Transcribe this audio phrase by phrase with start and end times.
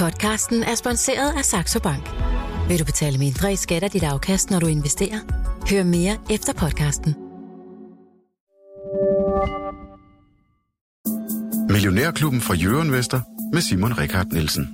[0.00, 2.10] Podcasten er sponsoreret af Saxo Bank.
[2.68, 5.20] Vil du betale mindre i skat af dit afkast, når du investerer?
[5.70, 7.14] Hør mere efter podcasten.
[11.68, 13.20] Millionærklubben fra Jørgen Vester
[13.52, 14.68] med Simon Rikard Nielsen.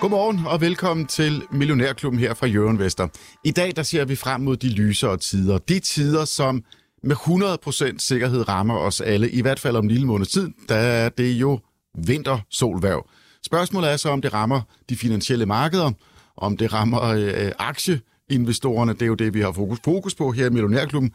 [0.00, 3.08] Godmorgen og velkommen til Millionærklubben her fra Jørgen Vester.
[3.44, 5.58] I dag der ser vi frem mod de lysere tider.
[5.58, 6.62] De tider, som
[7.02, 10.74] med 100% sikkerhed rammer os alle, i hvert fald om en lille måneds tid, da
[10.74, 11.60] er det jo
[11.98, 13.08] vintersolværv.
[13.44, 15.92] Spørgsmålet er så, om det rammer de finansielle markeder,
[16.36, 18.92] om det rammer øh, aktieinvestorerne.
[18.92, 21.12] Det er jo det, vi har fokus, fokus på her i Millionærklubben.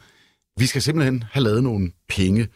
[0.58, 2.48] Vi skal simpelthen have lavet nogle penge.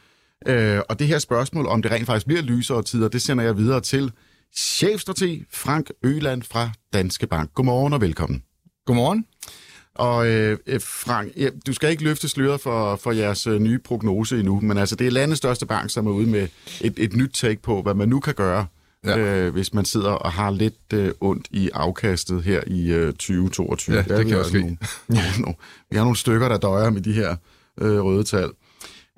[0.48, 3.57] Øh, og det her spørgsmål, om det rent faktisk bliver lysere tider, det sender jeg
[3.57, 4.11] videre til
[4.55, 7.53] chefstrateg Frank Øland fra Danske Bank.
[7.53, 8.43] Godmorgen og velkommen.
[8.85, 9.25] Godmorgen.
[9.99, 14.40] Og øh, Frank, ja, du skal ikke løfte sløret for, for jeres øh, nye prognose
[14.40, 16.48] endnu, men altså det er landets største bank, som er ude med
[16.82, 18.65] et, et nyt take på, hvad man nu kan gøre,
[19.05, 19.18] ja.
[19.18, 23.96] øh, hvis man sidder og har lidt øh, ondt i afkastet her i øh, 2022.
[23.96, 24.60] Ja, det, det kan også ske.
[24.60, 24.77] Nogle,
[25.91, 27.35] vi har nogle stykker, der døjer med de her
[27.82, 28.49] øh, røde tal.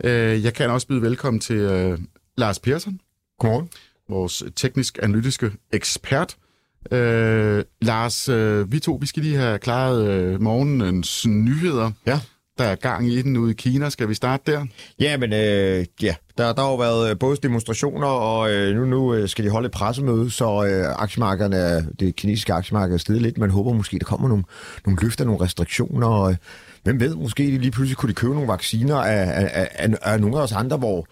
[0.03, 2.00] Øh, jeg kan også byde velkommen til øh,
[2.38, 3.00] Lars Persson.
[3.39, 3.70] Godmorgen.
[4.09, 6.38] Vores teknisk-analytiske ekspert.
[6.91, 11.91] Øh, Lars, øh, vi to, vi skal lige have klaret øh, morgenens nyheder.
[12.05, 12.19] Ja.
[12.57, 13.89] Der er gang i den ude i Kina.
[13.89, 14.65] Skal vi starte der?
[14.99, 18.85] Ja, men øh, ja, der, der har jo været øh, både demonstrationer, og øh, nu,
[18.85, 23.21] nu øh, skal de holde et pressemøde, så øh, aktiemarkederne, det kinesiske aktiemarked er stedet
[23.21, 23.37] lidt.
[23.37, 24.43] Man håber måske, der kommer nogle,
[24.85, 26.37] nogle løfter, nogle restriktioner, og øh,
[26.83, 30.21] hvem ved, måske lige pludselig kunne de købe nogle vacciner af, af, af, af, af
[30.21, 31.07] nogle af os andre, hvor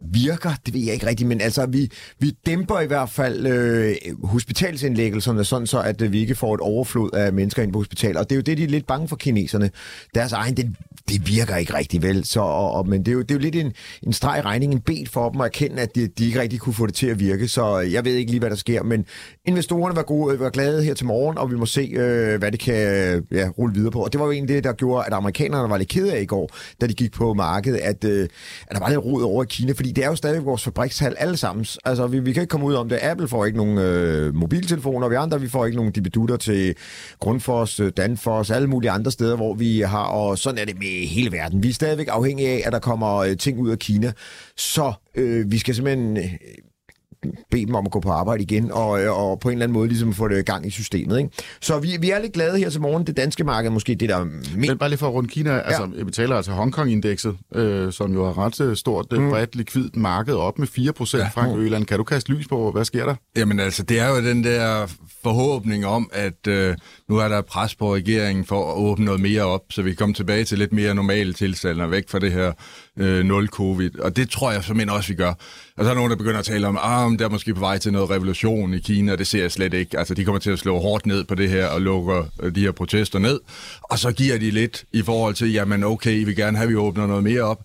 [0.00, 3.96] virker, det ved jeg ikke rigtigt, men altså vi, vi dæmper i hvert fald øh,
[4.24, 8.20] hospitalsindlæggelserne, sådan så at øh, vi ikke får et overflod af mennesker ind på hospitaler.
[8.20, 9.70] Og det er jo det, de er lidt bange for kineserne.
[10.14, 10.74] Deres egen, det,
[11.08, 12.24] det virker ikke rigtig vel.
[12.24, 14.42] Så, og, og, men det er, jo, det er jo lidt en, en streg i
[14.42, 16.94] regningen, en bed for dem at erkende, at de, de ikke rigtig kunne få det
[16.94, 17.48] til at virke.
[17.48, 19.04] Så øh, jeg ved ikke lige, hvad der sker, men
[19.48, 22.52] investorerne var, gode, øh, var glade her til morgen, og vi må se, øh, hvad
[22.52, 24.00] det kan ja, rulle videre på.
[24.04, 26.24] Og det var jo egentlig det, der gjorde, at amerikanerne var lidt kede af i
[26.24, 26.50] går,
[26.80, 28.28] da de gik på markedet, at, øh,
[28.66, 31.14] at der var lidt rod over i Kina, fordi det er jo stadig vores fabrikshal
[31.18, 31.66] alle sammen.
[31.84, 32.98] Altså, vi, vi kan ikke komme ud om det.
[33.02, 36.74] Apple får ikke nogen øh, mobiltelefoner, vi andre vi får ikke nogen dibedutter til
[37.20, 41.08] Grundfos, øh, Danfoss, alle mulige andre steder, hvor vi har, og sådan er det med
[41.08, 41.62] hele verden.
[41.62, 44.12] Vi er stadigvæk afhængige af, at der kommer øh, ting ud af Kina,
[44.56, 46.34] så øh, vi skal simpelthen øh,
[47.50, 49.74] bede dem om at gå på arbejde igen, og, øh, og på en eller anden
[49.74, 51.18] måde ligesom få det gang i systemet.
[51.18, 51.30] Ikke?
[51.60, 53.06] Så vi, vi er lidt glade her til morgen.
[53.06, 54.24] Det danske marked måske det, der er
[54.56, 55.60] Men bare lige for at runde Kina, ja.
[55.60, 59.30] altså, vi taler altså Hongkong-indekset, øh, som jo er ret øh, stort, det mm.
[59.30, 61.22] bredt likvidt marked op med 4 procent.
[61.22, 61.28] Ja.
[61.28, 63.14] Frank Øland, kan du kaste lys på, hvad sker der?
[63.36, 64.86] Jamen altså, det er jo den der
[65.22, 66.76] forhåbning om, at øh,
[67.08, 69.96] nu er der pres på regeringen for at åbne noget mere op, så vi kan
[69.96, 72.52] komme tilbage til lidt mere normale tilstande og væk fra det her
[72.98, 73.98] øh, nul-covid.
[73.98, 75.32] Og det tror jeg simpelthen også, vi gør.
[75.76, 77.60] Og så er nogen, der begynder at tale om, ah, at der er måske på
[77.60, 79.98] vej til noget revolution i Kina, og det ser jeg slet ikke.
[79.98, 82.60] Altså, de kommer til at slå hårdt ned på det her og lukker øh, de
[82.60, 83.40] her protester ned.
[83.82, 86.70] Og så giver de lidt i forhold til, jamen okay, I vil gerne have, at
[86.70, 87.60] vi åbner noget mere op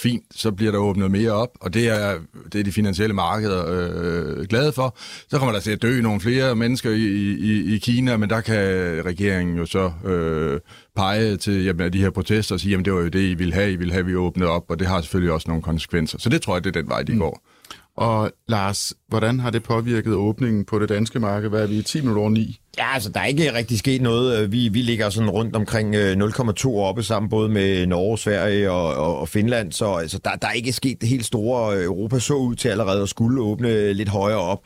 [0.00, 2.18] fint, så bliver der åbnet mere op, og det er,
[2.52, 4.96] det er de finansielle markeder øh, glade for.
[5.28, 8.40] Så kommer der til at dø nogle flere mennesker i, i, i Kina, men der
[8.40, 8.56] kan
[9.04, 10.60] regeringen jo så øh,
[10.96, 13.54] pege til jamen, de her protester og sige, jamen det var jo det, I ville
[13.54, 16.18] have, I ville have, vi åbnet op, og det har selvfølgelig også nogle konsekvenser.
[16.18, 17.18] Så det tror jeg, det er den vej, de mm.
[17.18, 17.46] går.
[17.96, 21.48] Og Lars, hvordan har det påvirket åbningen på det danske marked?
[21.48, 22.60] Hvad er vi i 10 minutter over 9?
[22.78, 24.38] Ja, altså der er ikke rigtig sket noget.
[24.38, 28.70] Øh, vi, vi ligger sådan rundt omkring øh, 0,2 oppe sammen, både med Norge, Sverige
[28.70, 31.76] og, og, og Finland, så altså, der, der er ikke sket det helt store.
[31.76, 34.60] Øh, Europa så ud til allerede at skulle åbne lidt højere op.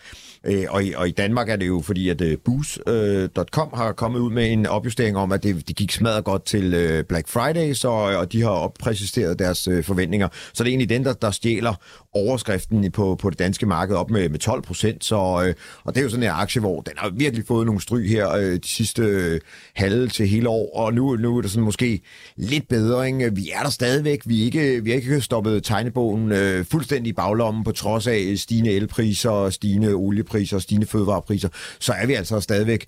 [0.45, 3.73] Øh, og, i, og i Danmark er det jo fordi, at uh, øh, Boost.com øh,
[3.73, 6.75] uh, har kommet ud med en opjustering om, at det, det gik smadret godt til
[6.75, 10.29] uh, Black Friday, så, øh, og de har oppræciseret deres uh, forventninger.
[10.53, 11.75] Så det er egentlig den, der, der stjæler
[12.13, 15.05] overskriften på, på det danske marked op med, med 12 procent.
[15.05, 15.55] Så, uh,
[15.85, 18.35] og det er jo sådan en aktie, hvor den har virkelig fået nogle stryg her
[18.37, 19.39] uh, de sidste uh,
[19.75, 22.01] halve til hele år, og nu, nu er det sådan måske
[22.37, 23.07] lidt bedre.
[23.07, 23.35] Ikke?
[23.35, 24.23] Vi er der stadigvæk.
[24.25, 28.33] Vi er ikke, vi er ikke stoppet tegnebogen uh, fuldstændig i baglommen på trods af
[28.37, 31.49] stigende elpriser, stigende oliepriser fødevarepriser og stigende fødevarepriser,
[31.79, 32.87] så er vi altså stadigvæk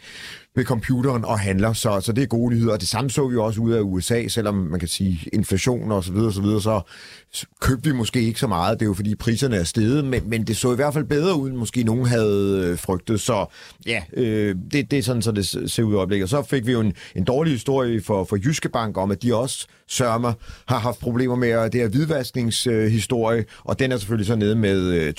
[0.56, 2.72] ved computeren og handler, så, så det er gode nyheder.
[2.72, 6.04] Og det samme så vi også ud af USA, selvom man kan sige inflation og
[6.04, 6.80] så videre, så videre, så
[7.60, 8.80] købte vi måske ikke så meget.
[8.80, 11.40] Det er jo fordi priserne er steget, men, men det så i hvert fald bedre
[11.40, 13.20] ud, end måske nogen havde øh, frygtet.
[13.20, 13.46] Så
[13.86, 16.24] ja, øh, det, det er sådan, så det ser ud i øjeblikket.
[16.24, 19.22] Og så fik vi jo en, en dårlig historie for, for Jyske Bank om, at
[19.22, 20.32] de også sørmer
[20.68, 25.12] har haft problemer med det her hvidvaskningshistorie, og den er selvfølgelig så nede med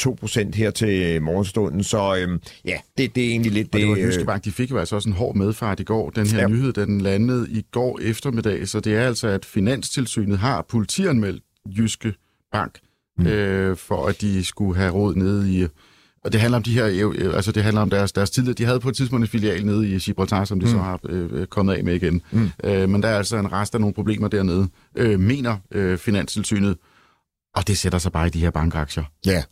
[0.51, 1.83] 2% her til morgenstunden.
[1.83, 3.81] Så øh, ja, det, det er egentlig lidt og det...
[3.81, 6.09] det var Jyske Bank, de fik jo altså også en hård medfart i går.
[6.09, 6.47] Den her Ja.
[6.47, 11.43] nyhed, den landede i går eftermiddag, så det er altså, at Finanstilsynet har politianmeldt
[11.77, 12.13] Jyske
[12.51, 12.79] Bank,
[13.17, 13.27] mm.
[13.27, 15.67] øh, for at de skulle have råd nede i...
[16.25, 18.65] Og det handler om de her, øh, altså det handler om deres, deres tidligere, de
[18.65, 20.71] havde på et tidspunkt en filial nede i Gibraltar, som de mm.
[20.71, 22.21] så har øh, kommet af med igen.
[22.31, 22.49] Mm.
[22.63, 26.77] Øh, men der er altså en rest af nogle problemer dernede, øh, mener øh, Finanstilsynet,
[27.55, 29.03] og det sætter sig bare i de her bankaktier.
[29.25, 29.43] Ja.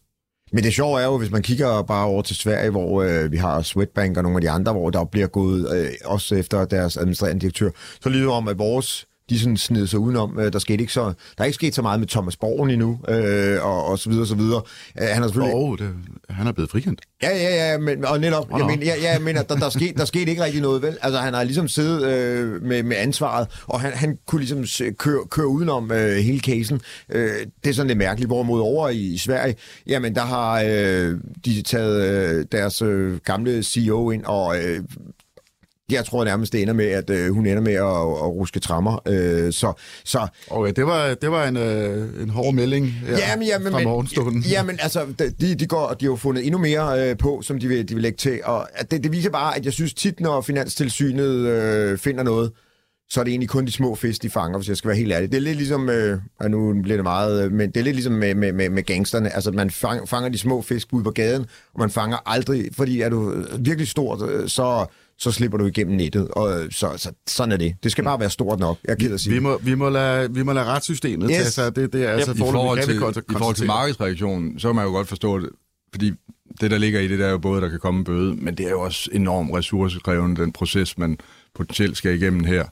[0.52, 3.38] Men det sjove er jo, hvis man kigger bare over til Sverige, hvor øh, vi
[3.38, 6.98] har Swedbank og nogle af de andre, hvor der bliver gået øh, også efter deres
[6.98, 7.70] administrerende direktør,
[8.02, 10.40] så lyder om, at vores de sådan sned sig udenom.
[10.40, 13.00] Øh, Der, skete ikke så, der er ikke sket så meget med Thomas Borgen endnu,
[13.10, 14.62] øh, og, og så videre, og så videre.
[15.02, 15.56] Øh, han har selvfølgelig...
[15.56, 15.90] Oh, det,
[16.30, 17.02] han er blevet frikendt.
[17.24, 19.70] Ja, ja, ja, men, og netop, Nå, jeg mener, ja, ja, jeg mener der, der,
[19.70, 20.98] skete, der skete ikke rigtig noget, vel?
[21.02, 25.26] Altså, han har ligesom siddet øh, med, med ansvaret, og han, han kunne ligesom køre,
[25.30, 26.82] køre udenom øh, hele casen.
[27.10, 27.30] Øh,
[27.64, 28.30] det er sådan lidt mærkeligt.
[28.30, 29.56] Hvorimod over i, i Sverige,
[29.88, 34.84] jamen, der har øh, de taget øh, deres øh, gamle CEO ind, og øh,
[35.92, 39.02] jeg tror nærmest, det ender med, at øh, hun ender med at, at ruske trammer.
[39.08, 39.74] Øh, så,
[40.04, 43.82] så Okay, det var, det var en, øh, en hård melding ja, Jamen, jamen, fra
[43.82, 44.42] morgenstunden.
[44.42, 45.06] Jamen, altså,
[45.42, 47.94] de, de, går, de har jo fundet endnu mere øh, på, som de vil, de
[47.94, 48.40] vil lægge til.
[48.44, 52.52] Og det, det viser bare, at jeg synes tit, når Finanstilsynet øh, finder noget,
[53.10, 55.14] så er det egentlig kun de små fisk, de fanger, hvis jeg skal være helt
[55.14, 55.32] ærlig.
[55.32, 57.96] Det er lidt ligesom, øh, og nu bliver det meget, øh, men det er lidt
[57.96, 59.36] ligesom med, med, med, med gangsterne.
[59.36, 63.02] Altså, man fang, fanger de små fisk ude på gaden, og man fanger aldrig, fordi
[63.02, 64.86] er du virkelig stort, øh, så,
[65.20, 66.28] så slipper du igennem nettet.
[66.28, 67.76] Og, øh, så, så, sådan er det.
[67.84, 68.78] Det skal bare være stort nok.
[68.88, 69.34] Jeg er at sige.
[69.34, 71.38] Vi må, vi må, lade, vi må lade retssystemet Yes.
[71.38, 71.94] tage sig det.
[71.94, 72.96] Det er altså I forhold, til,
[73.30, 75.50] I forhold til markedsreaktionen, så kan man jo godt forstå det,
[75.92, 76.12] fordi
[76.62, 78.56] det, der ligger i det, der er jo både, der kan komme en bøde, men
[78.56, 81.18] det er jo også enormt ressourcekrævende, den proces, man
[81.56, 82.66] potentielt skal igennem her.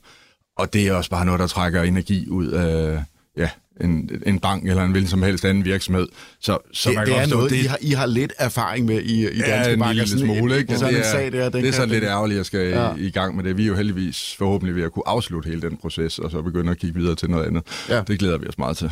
[0.57, 3.03] Og det er også bare noget, der trækker energi ud af
[3.37, 3.49] ja,
[3.81, 6.07] en, en bank eller en hvilken som helst anden virksomhed.
[6.39, 9.01] Så, så Det, man det er noget, det, I har, I har lidt erfaring med
[9.01, 9.95] i, i Danske Ja, en Bank.
[9.95, 10.77] lille smule, ikke?
[10.77, 12.95] Sådan det er, sag der, den det er sådan lidt ærgerligt, at jeg skal Ja.
[12.95, 13.57] i, i gang med det.
[13.57, 16.71] Vi er jo heldigvis forhåbentlig ved at kunne afslutte hele den proces, og så begynde
[16.71, 17.63] at kigge videre til noget andet.
[17.89, 18.01] Ja.
[18.07, 18.91] Det glæder vi os meget til.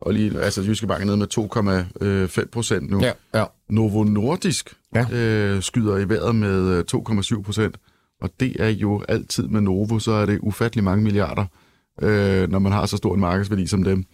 [0.00, 3.00] Og lige, altså Jyske Bank er nede med 2,5 procent nu.
[3.02, 3.44] Ja, ja.
[3.70, 5.06] Novo Nordisk Ja.
[5.12, 7.76] øh, skyder i vejret med øh, 2,7 procent.
[8.22, 11.44] Og det er jo altid med Novo, så er det ufattelig mange milliarder,
[12.02, 14.04] øh, når man har så stor en markedsværdi som dem.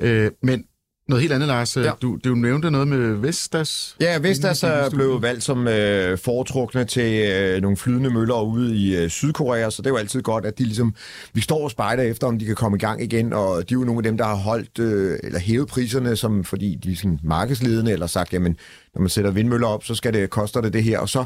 [0.00, 0.64] Øh, men
[1.08, 1.76] noget helt andet, Lars.
[1.76, 1.82] Ja.
[1.82, 1.90] Ja.
[2.02, 3.96] Du, du nævnte noget med Vestas.
[4.00, 8.96] Ja, Vestas er blevet valgt som øh, foretrukne til øh, nogle flydende møller ude i
[8.96, 10.94] øh, Sydkorea, så det er jo altid godt, at de ligesom,
[11.32, 13.78] vi står og spejder efter, om de kan komme i gang igen, og de er
[13.78, 16.96] jo nogle af dem, der har holdt, øh, eller hævet priserne, som, fordi de er
[16.96, 18.56] sådan markedsledende, eller sagt, jamen,
[18.98, 21.24] når man sætter vindmøller op, så skal det, koster det det her, og så,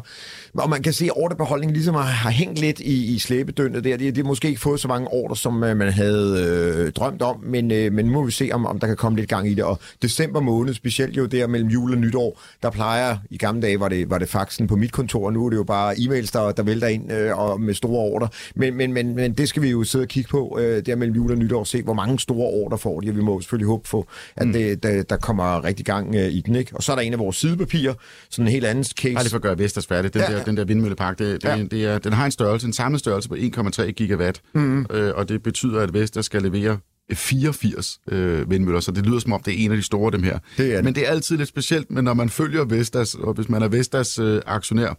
[0.55, 3.97] og man kan se, at ordrebeholdningen ligesom har, har hængt lidt i, i slæbedønnet der,
[3.97, 6.45] de, de har måske ikke fået så mange ordre, som øh, man havde
[6.87, 9.19] øh, drømt om, men, øh, men nu må vi se, om, om der kan komme
[9.19, 12.71] lidt gang i det, og december måned, specielt jo der mellem jul og nytår, der
[12.71, 15.51] plejer, i gamle dage var det, var det faxen på mit kontor, og nu er
[15.51, 18.93] det jo bare e-mails, der, der vælter ind øh, og med store ordre, men, men,
[18.93, 21.39] men, men det skal vi jo sidde og kigge på, øh, der mellem jul og
[21.39, 24.47] nytår, se hvor mange store ordre får de, og vi må selvfølgelig håbe på, at
[24.47, 24.53] mm.
[24.53, 26.77] det, der, der kommer rigtig gang øh, i den, ikke?
[26.77, 27.37] Og så er der en af vores
[27.71, 27.95] sidepapirer,
[28.31, 29.15] sådan en helt anden case.
[29.15, 30.15] Bare lige for at gøre Vestas færdig.
[30.15, 31.65] Den, Ja, ja, der, den der vindmøllepark, det, det, Ja.
[31.71, 34.41] det er, den har en størrelse, en samlet størrelse på 1,3 gigawatt.
[34.55, 34.87] Mm.
[34.91, 36.79] Øh, og det betyder, at Vestas skal levere
[37.15, 40.23] 84 øh, vindmøller, så det lyder som om, det er en af de store dem
[40.23, 40.39] her.
[40.57, 40.85] Det er det.
[40.85, 43.69] Men det er altid lidt specielt, men når man følger Vestas, og hvis man er
[43.69, 44.97] Vestas øh, aktionær,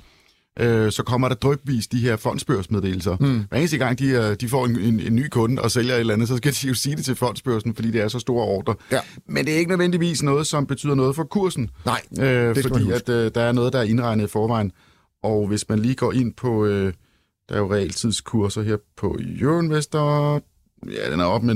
[0.60, 3.18] øh, så kommer der drøbvis de her fondsbørsmeddelelser.
[3.20, 3.44] Mm.
[3.50, 6.00] Hver eneste gang, de, øh, de får en, en, en ny kunde og sælger et
[6.00, 8.46] eller andet, så skal de jo sige det til fondsbørsen, fordi det er så store
[8.46, 8.76] ordre.
[8.92, 9.00] Ja.
[9.28, 11.70] Men det er ikke nødvendigvis noget, som betyder noget for kursen.
[11.86, 14.72] Nej, øh, det fordi at øh, der er noget, der er indregnet i forvejen.
[15.24, 16.94] Og hvis man lige går ind på, øh,
[17.50, 20.42] der er jo realtidskurser her på Euroinvestor,
[20.92, 21.56] ja, den er op med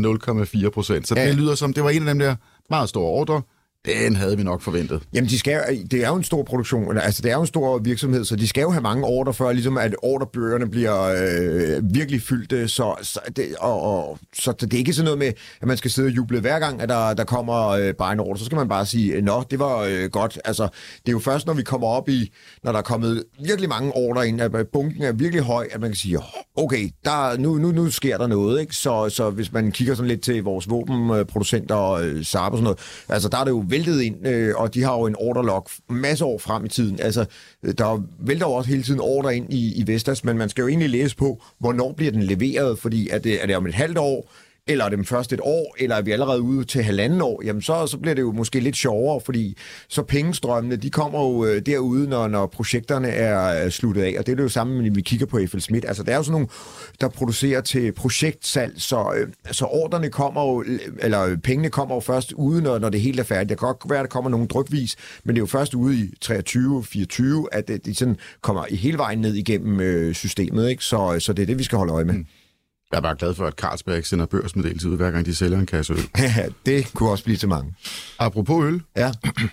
[0.66, 1.08] 0,4 procent.
[1.08, 1.28] Så ja.
[1.28, 2.36] det lyder som, det var en af dem der
[2.70, 3.42] meget store ordre.
[3.88, 5.04] Den havde vi nok forventet.
[5.14, 7.48] Jamen, de skal, det er jo en stor produktion, eller, altså det er jo en
[7.48, 11.94] stor virksomhed, så de skal jo have mange ordre før, ligesom at ordrebøgerne bliver øh,
[11.94, 15.28] virkelig fyldte, så, så, det, og, og, så det er ikke sådan noget med,
[15.62, 18.20] at man skal sidde og juble hver gang, at der, der kommer øh, bare en
[18.20, 20.40] ordre, så skal man bare sige, nå, det var øh, godt.
[20.46, 20.64] Altså,
[21.00, 23.92] det er jo først, når vi kommer op i, når der er kommet virkelig mange
[23.96, 26.20] ordre ind, at bunken er virkelig høj, at man kan sige,
[26.56, 28.76] okay, der, nu, nu, nu sker der noget, ikke?
[28.76, 32.80] Så, så hvis man kigger sådan lidt til vores våbenproducenter øh, Saab og sådan noget,
[33.10, 36.26] altså der er det jo væltet ind, øh, og de har jo en orderlog masse
[36.26, 37.00] år frem i tiden.
[37.00, 37.26] Altså,
[37.64, 40.62] øh, der vælter jo også hele tiden ordre ind i, i Vestas, men man skal
[40.62, 43.68] jo egentlig læse på, hvornår bliver den leveret, fordi er det, øh, er det om
[43.68, 44.32] et halvt år,
[44.68, 47.62] eller dem det først et år, eller er vi allerede ude til halvanden år, jamen
[47.62, 49.58] så, så bliver det jo måske lidt sjovere, fordi
[49.88, 54.26] så pengestrømmene, de kommer jo øh, derude, når, når projekterne er øh, sluttet af, og
[54.26, 55.86] det er det jo samme, når vi kigger på Eiffel Schmidt.
[55.88, 56.48] Altså, der er jo sådan nogle,
[57.02, 60.66] der producerer til projektsalg, så, øh, så ordrene kommer jo,
[61.00, 63.50] eller pengene kommer jo først ude, når, når det hele er færdigt.
[63.50, 65.96] Det kan godt være, at der kommer nogle drykvis, men det er jo først ude
[65.96, 70.70] i 23, 24, at det, det sådan kommer i hele vejen ned igennem øh, systemet,
[70.70, 70.84] ikke?
[70.84, 72.14] Så, så det er det, vi skal holde øje med.
[72.14, 72.26] Mm.
[72.92, 75.66] Jeg er bare glad for, at Carlsberg sender børsmeddelelse ud, hver gang de sælger en
[75.66, 76.00] kasse øl.
[76.18, 77.74] Ja, det kunne også blive til mange.
[78.20, 78.82] Apropos øl.
[78.98, 79.12] Ja.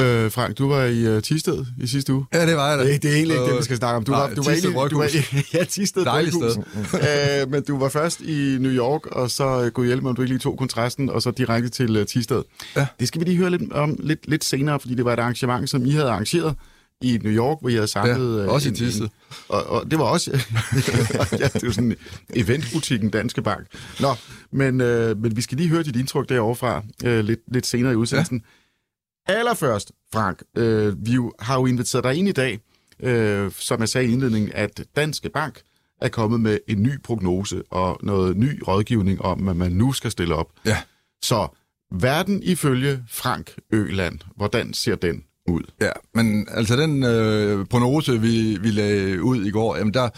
[0.00, 2.26] Øh, Frank, du var i uh, Tisted i sidste uge.
[2.32, 2.84] Ja, det var jeg da.
[2.84, 4.04] Det, det er egentlig ikke det, vi skal snakke om.
[4.04, 6.64] Du Nej, var, du Thisted var, egentlig, du var ja, Tisted Dejligt Bryghus.
[7.42, 10.16] øh, men du var først i New York, og så uh, kunne hjælpe mig, om
[10.16, 12.42] du ikke lige tog kontrasten, og så direkte til uh, Tisted.
[12.76, 12.86] Ja.
[13.00, 15.70] Det skal vi lige høre lidt om lidt, lidt senere, fordi det var et arrangement,
[15.70, 16.54] som I havde arrangeret
[17.02, 18.38] i New York, hvor I havde samlet...
[18.38, 19.02] Ja, øh, også i en- Thisted.
[19.04, 19.10] en-
[19.48, 20.30] Og, og det var også...
[21.40, 21.96] ja, det jo sådan
[22.34, 23.66] eventbutikken Danske Bank.
[24.00, 24.14] Nå,
[24.52, 27.92] men, øh, men vi skal lige høre dit indtryk derovre fra øh, lidt, lidt senere
[27.92, 28.42] i udsendelsen.
[29.28, 29.34] Ja.
[29.34, 32.60] Allerførst, Frank, øh, vi jo, har jo inviteret dig ind i dag,
[33.02, 35.60] øh, som jeg sagde i indledningen, at Danske Bank
[36.00, 40.10] er kommet med en ny prognose og noget ny rådgivning om, at man nu skal
[40.10, 40.46] stille op.
[40.66, 40.78] Ja.
[41.22, 41.48] Så
[41.94, 45.62] verden ifølge Frank Øland, hvordan ser den ud?
[45.80, 50.08] Ja, men altså den øh, prognose, vi, vi lagde ud i går, jamen der,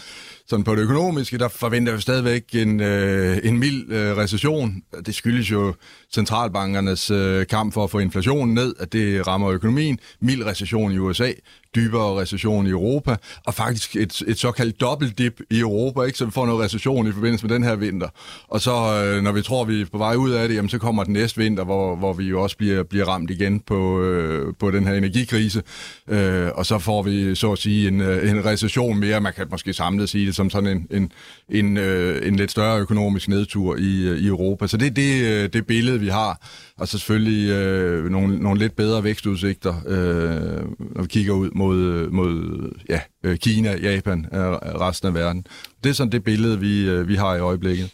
[0.47, 4.75] sådan på det økonomiske, der forventer vi stadigvæk en, øh, en mild øh, recession.
[5.05, 5.73] Det skyldes jo
[6.13, 9.99] centralbankernes øh, kamp for at få inflationen ned, at det rammer økonomien.
[10.21, 11.31] Mild recession i USA,
[11.75, 16.17] dybere recession i Europa, og faktisk et, et såkaldt dobbeltdip i Europa, ikke?
[16.17, 18.09] så vi får noget recession i forbindelse med den her vinter.
[18.47, 20.77] Og så, øh, når vi tror, vi er på vej ud af det, jamen, så
[20.77, 24.53] kommer den næste vinter, hvor, hvor vi jo også bliver, bliver ramt igen på, øh,
[24.59, 25.63] på den her energikrise.
[26.09, 29.21] Øh, og så får vi, så at sige, en, øh, en recession mere.
[29.21, 31.11] Man kan måske samlet sige som sådan en, en,
[31.49, 34.67] en, øh, en lidt større økonomisk nedtur i, øh, i Europa.
[34.67, 36.47] Så det er det, øh, det billede, vi har.
[36.77, 42.09] Og så selvfølgelig øh, nogle, nogle lidt bedre vækstudsigter, øh, når vi kigger ud mod,
[42.09, 45.45] mod ja, øh, Kina, Japan og resten af verden.
[45.83, 47.89] Det er sådan det billede, vi, øh, vi har i øjeblikket.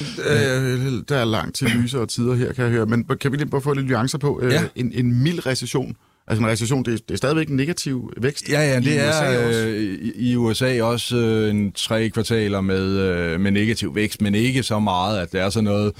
[0.00, 2.86] Øh, der er langt til lysere tider her, kan jeg høre.
[2.86, 4.40] Men kan vi lige bare få lidt nuancer på?
[4.42, 4.62] Øh, Ja.
[4.76, 5.96] en, en mild recession.
[6.30, 8.96] Altså en recession, det er, det er stadigvæk en negativ vækst Ja, ja, i det
[9.08, 9.60] USA er også.
[9.68, 14.34] øh, i, i USA også øh, en tre kvartaler med, øh, med negativ vækst, men
[14.34, 15.92] ikke så meget, at det er sådan noget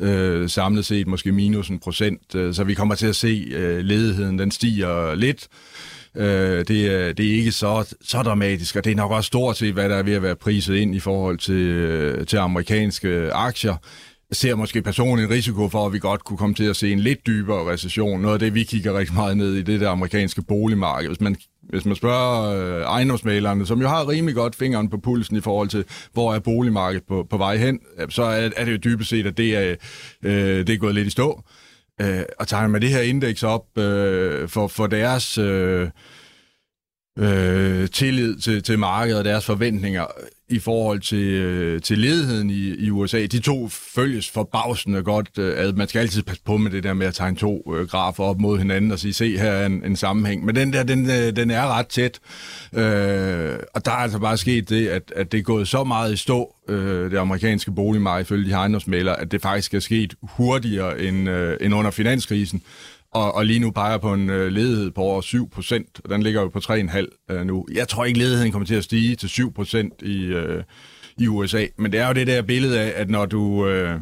[0.00, 2.34] øh, samlet set måske minus en procent.
[2.34, 5.48] Øh, så vi kommer til at se øh, ledigheden, den stiger lidt.
[6.16, 9.56] Øh, det, er, det er ikke så, så dramatisk, og det er nok også stort
[9.56, 13.32] set, hvad der er ved at være priset ind i forhold til, øh, til amerikanske
[13.32, 13.76] aktier.
[14.34, 17.00] Ser måske personligt en risiko for, at vi godt kunne komme til at se en
[17.00, 18.20] lidt dybere recession.
[18.20, 21.08] Noget af det, vi kigger rigtig meget ned i, det der amerikanske boligmarked.
[21.08, 25.36] Hvis man, hvis man spørger øh, ejendomsmalerne, som jo har rimelig godt fingeren på pulsen
[25.36, 28.72] i forhold til, hvor er boligmarkedet på, på vej hen, øh, så er, er det
[28.72, 29.74] jo dybest set, at det er,
[30.22, 31.42] øh, det er gået lidt i stå.
[32.00, 35.38] Øh, og tager man det her indeks op øh, for, for deres...
[35.38, 35.88] Øh,
[37.18, 40.06] øh, tillid til, til markedet og deres forventninger
[40.48, 43.26] i forhold til, øh, til ledigheden i, i USA.
[43.26, 45.38] De to følges forbavsende godt.
[45.38, 47.88] Øh, at man skal altid passe på med det der med at tegne to øh,
[47.88, 50.44] grafer op mod hinanden og sige, se her er en, en sammenhæng.
[50.44, 52.20] Men den der, den, øh, den er ret tæt.
[52.72, 56.12] Øh, og der er altså bare sket det, at, at det er gået så meget
[56.12, 61.00] i stå, øh, det amerikanske boligmarked, ifølge de her at det faktisk er sket hurtigere
[61.00, 62.62] end, øh, end under finanskrisen.
[63.14, 66.22] Og, og lige nu peger på en øh, ledighed på over 7 procent, og den
[66.22, 67.66] ligger jo på 3,5 øh, nu.
[67.72, 70.62] Jeg tror ikke, ledigheden kommer til at stige til 7 procent i, øh,
[71.18, 73.68] i USA, men det er jo det der billede af, at når du...
[73.68, 74.00] Øh,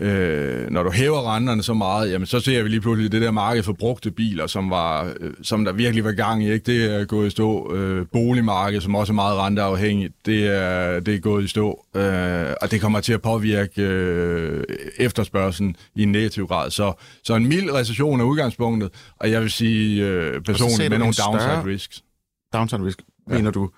[0.00, 3.30] Øh, når du hæver renterne så meget, jamen så ser vi lige pludselig det der
[3.30, 6.52] marked for brugte biler, som, var, øh, som der virkelig var gang i.
[6.52, 6.72] Ikke?
[6.72, 7.74] Det er gået i stå.
[7.74, 11.84] Øh, boligmarkedet, som også er meget renteafhængigt, det er, det er gået i stå.
[11.94, 14.64] Øh, og det kommer til at påvirke øh,
[14.98, 16.70] efterspørgselen i en negativ grad.
[16.70, 16.92] Så,
[17.24, 21.64] så en mild recession er udgangspunktet, og jeg vil sige øh, personligt med nogle downside
[21.64, 22.04] risks.
[22.52, 23.34] Downside risk, ja.
[23.34, 23.70] mener du.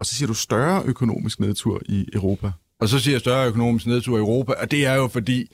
[0.00, 2.50] Og så siger du større økonomisk nedtur i Europa.
[2.80, 5.48] Og så siger jeg større økonomisk nedtur i Europa, og det er jo fordi,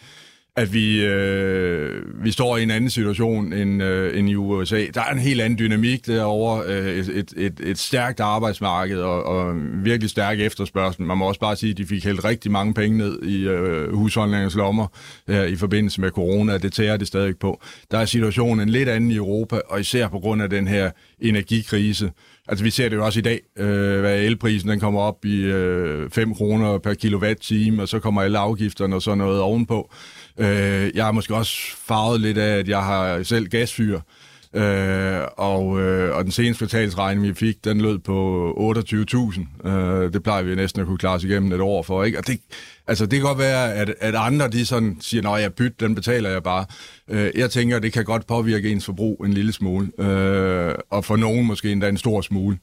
[0.56, 4.86] at vi, øh, vi står i en anden situation end, øh, end i USA.
[4.94, 9.54] Der er en helt anden dynamik derovre, øh, et, et, et, stærkt arbejdsmarked og, og
[9.84, 11.02] virkelig stærk efterspørgsel.
[11.02, 13.94] Man må også bare sige, at de fik helt rigtig mange penge ned i øh,
[13.94, 14.86] husholdningens lommer
[15.28, 17.60] øh, i forbindelse med corona, det tager det stadig på.
[17.90, 22.10] Der er situationen lidt anden i Europa, og især på grund af den her energikrise.
[22.48, 25.42] Altså vi ser det jo også i dag, øh, hvad elprisen den kommer op i
[25.42, 29.90] øh, 5 kroner per kilowatt-time, og så kommer alle afgifterne og sådan noget ovenpå.
[30.38, 34.00] Øh, jeg har måske også farvet lidt af, at jeg har selv gasfyr,
[34.54, 38.52] Øh, og, øh, og den seneste kvartalsregning, vi fik, den lød på
[39.64, 39.68] 28.000.
[39.68, 42.04] Øh, det plejer vi næsten at kunne klare os igennem et år for.
[42.04, 42.18] Ikke?
[42.18, 42.40] Og det,
[42.86, 45.94] altså, det kan godt være, at, at andre de sådan siger, nej, jeg byt, den
[45.94, 46.66] betaler jeg bare.
[47.10, 49.88] Øh, jeg tænker, det kan godt påvirke ens forbrug en lille smule.
[49.98, 52.58] Øh, og for nogen måske endda en stor smule.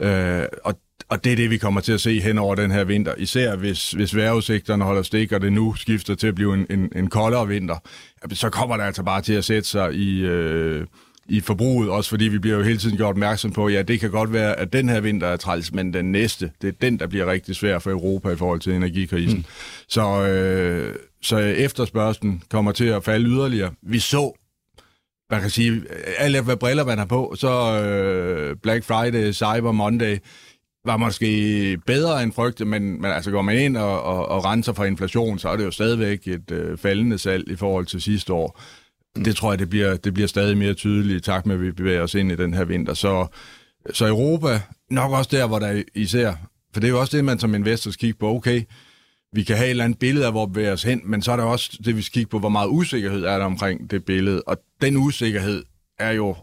[0.00, 0.74] Øh, og
[1.08, 3.14] og det er det, vi kommer til at se hen over den her vinter.
[3.18, 6.92] Især hvis, hvis vejrudsigterne holder stik, og det nu skifter til at blive en, en,
[6.96, 7.76] en koldere vinter,
[8.32, 10.86] så kommer det altså bare til at sætte sig i, øh,
[11.26, 14.10] i forbruget, også fordi vi bliver jo hele tiden gjort opmærksom på, ja, det kan
[14.10, 17.06] godt være, at den her vinter er træls, men den næste, det er den, der
[17.06, 19.38] bliver rigtig svær for Europa i forhold til energikrisen.
[19.38, 19.44] Mm.
[19.88, 23.70] Så, øh, så efterspørgselen kommer til at falde yderligere.
[23.82, 24.32] Vi så
[25.30, 25.82] man kan sige,
[26.18, 30.18] alt efter hvad briller man har på, så øh, Black Friday, Cyber Monday,
[30.84, 34.72] var måske bedre end frygtet, men, men altså går man ind og, og, og renser
[34.72, 38.32] for inflation, så er det jo stadigvæk et øh, faldende salg i forhold til sidste
[38.32, 38.60] år.
[39.16, 39.24] Mm.
[39.24, 42.02] Det tror jeg, det bliver, det bliver stadig mere tydeligt tak med, at vi bevæger
[42.02, 42.94] os ind i den her vinter.
[42.94, 43.26] Så,
[43.92, 46.34] så Europa, nok også der, hvor der især,
[46.72, 48.62] for det er jo også det, man som investor skal kigge på, okay,
[49.32, 51.32] vi kan have et eller andet billede af, hvor vi bevæger os hen, men så
[51.32, 54.04] er der også det, vi skal kigge på, hvor meget usikkerhed er der omkring det
[54.04, 54.42] billede.
[54.46, 55.64] Og den usikkerhed
[55.98, 56.36] er jo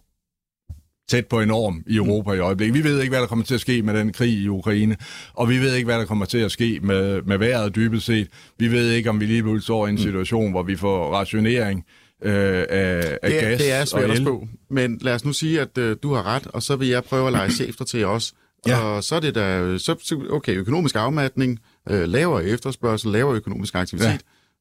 [1.10, 2.84] tæt på enorm i Europa i øjeblikket.
[2.84, 4.98] Vi ved ikke, hvad der kommer til at ske med den krig i Ukraine,
[5.34, 8.28] og vi ved ikke, hvad der kommer til at ske med, med vejret dybest set.
[8.58, 11.86] Vi ved ikke, om vi lige pludselig står i en situation, hvor vi får rationering
[12.22, 15.34] øh, af, af det er, gas Det er svært at spå, men lad os nu
[15.34, 18.06] sige, at øh, du har ret, og så vil jeg prøve at lege chef til
[18.06, 18.34] os.
[18.68, 18.80] Ja.
[18.80, 21.60] Og så er det da, så, okay, økonomisk afmatning,
[21.90, 24.18] øh, lavere efterspørgsel, lavere økonomisk aktivitet, ja.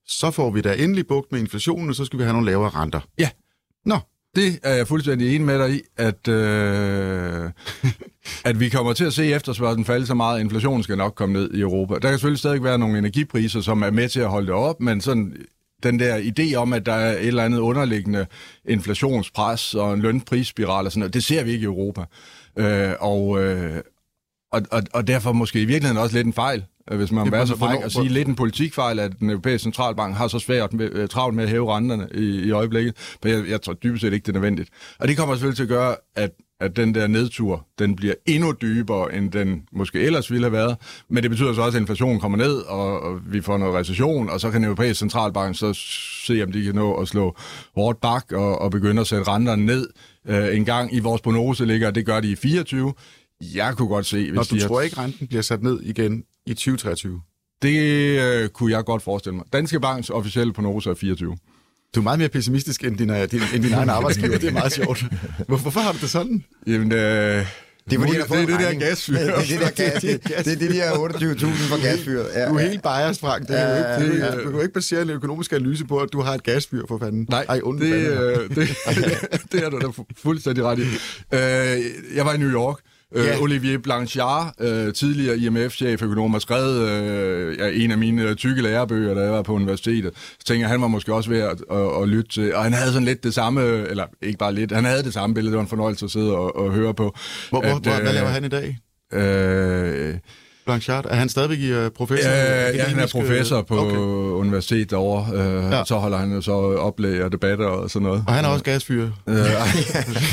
[0.06, 2.70] så får vi da endelig bugt med inflationen, og så skal vi have nogle lavere
[2.70, 3.00] renter.
[3.18, 3.28] Ja.
[3.86, 3.98] Nå,
[4.36, 7.50] Det er jeg fuldstændig enig med dig i, at, øh,
[8.44, 11.32] at vi kommer til at se efterspørgselen falde så meget, at inflationen skal nok komme
[11.32, 11.94] ned i Europa.
[11.94, 14.80] Der kan selvfølgelig stadig være nogle energipriser, som er med til at holde det op,
[14.80, 15.36] men sådan
[15.82, 18.26] den der idé om, at der er et eller andet underliggende
[18.68, 22.04] inflationspres og en lønprisspiral og sådan noget, det ser vi ikke i Europa.
[22.56, 23.80] Øh, og, øh,
[24.52, 27.46] og, og, og derfor måske i virkeligheden også lidt en fejl, øh, hvis man vil
[27.46, 30.90] så fræk at sige lidt en politikfejl, at den europæiske centralbank har så svært med,
[30.92, 32.94] øh, travlt med at hæve renterne i, i øjeblikket.
[33.22, 34.68] Men jeg, jeg tror dybest set ikke, det er nødvendigt.
[34.98, 36.30] Og det kommer selvfølgelig til at gøre, at,
[36.60, 40.76] at den der nedtur, den bliver endnu dybere, end den måske ellers ville have været.
[41.08, 44.30] Men det betyder så også, at inflationen kommer ned, og, og vi får noget recession,
[44.30, 45.72] og så kan den europæiske centralbank så
[46.26, 47.36] se, om de kan nå at slå
[47.74, 49.88] hårdt bak og, og begynde at sætte renterne ned.
[50.28, 52.94] Øh, en gang i vores prognose ligger, det gør de i 24.
[53.54, 55.80] Jeg kunne godt se, hvis og du de har- tror ikke, renten bliver sat ned
[55.82, 57.20] igen i 2023?
[57.62, 57.78] det
[58.20, 59.44] øh, kunne jeg godt forestille mig.
[59.52, 61.36] Danske Banks officielle prognose er 24.
[61.94, 64.38] Du er meget mere pessimistisk end din, øh, din, end din egen arbejdsgiver.
[64.38, 65.04] Det er meget sjovt.
[65.48, 66.44] Hvor, hvorfor har du det sådan?
[66.66, 69.14] Jamen, øh, Det er fordi, det, er en det der gasfyr.
[69.14, 70.00] Det er det der gas.
[70.02, 72.26] Det, det er de der 28.000 for gasfyret.
[72.34, 72.68] Ja, Du er ja.
[72.68, 73.48] helt biased, Frank.
[73.48, 75.98] Det er jo Ja, ikke, ja, du, kan jo ikke basere en økonomisk analyse på,
[75.98, 77.26] at du har et gasfyr for fanden.
[77.30, 78.68] Nej, Ej, det, øh, det,
[79.52, 80.82] det er du da fu- fuldstændig ret i.
[80.82, 82.76] Øh, jeg var i New York.
[83.14, 83.40] Øh, Ja.
[83.40, 89.14] Olivier Blanchard, øh, tidligere IMF-cheføkonom, har skrevet øh, ja, en af mine øh, tykke lærebøger,
[89.14, 90.10] da jeg var på universitetet.
[90.16, 92.54] Så tænker jeg, han var måske også ved at, at, at lytte til.
[92.54, 95.34] Og han havde sådan lidt det samme, eller ikke bare lidt, han havde det samme
[95.34, 95.52] billede.
[95.52, 97.16] Det var en fornøjelse at sidde og, og høre på.
[97.50, 98.78] Hvor, at, hvor, hvad øh, laver han i dag?
[99.12, 100.14] Øh,
[100.66, 101.06] Blanchard?
[101.10, 102.30] Er han stadigvæk i uh, professor?
[102.30, 103.90] Ja, ja, han er øh, professor på Okay.
[103.96, 104.40] okay.
[104.40, 105.36] universitet derovre.
[105.36, 105.84] Øh, Ja.
[105.84, 108.24] Så holder han jo så oplæg og debatter og sådan noget.
[108.26, 109.08] Og han er også gasfyr.
[109.26, 109.34] Øh,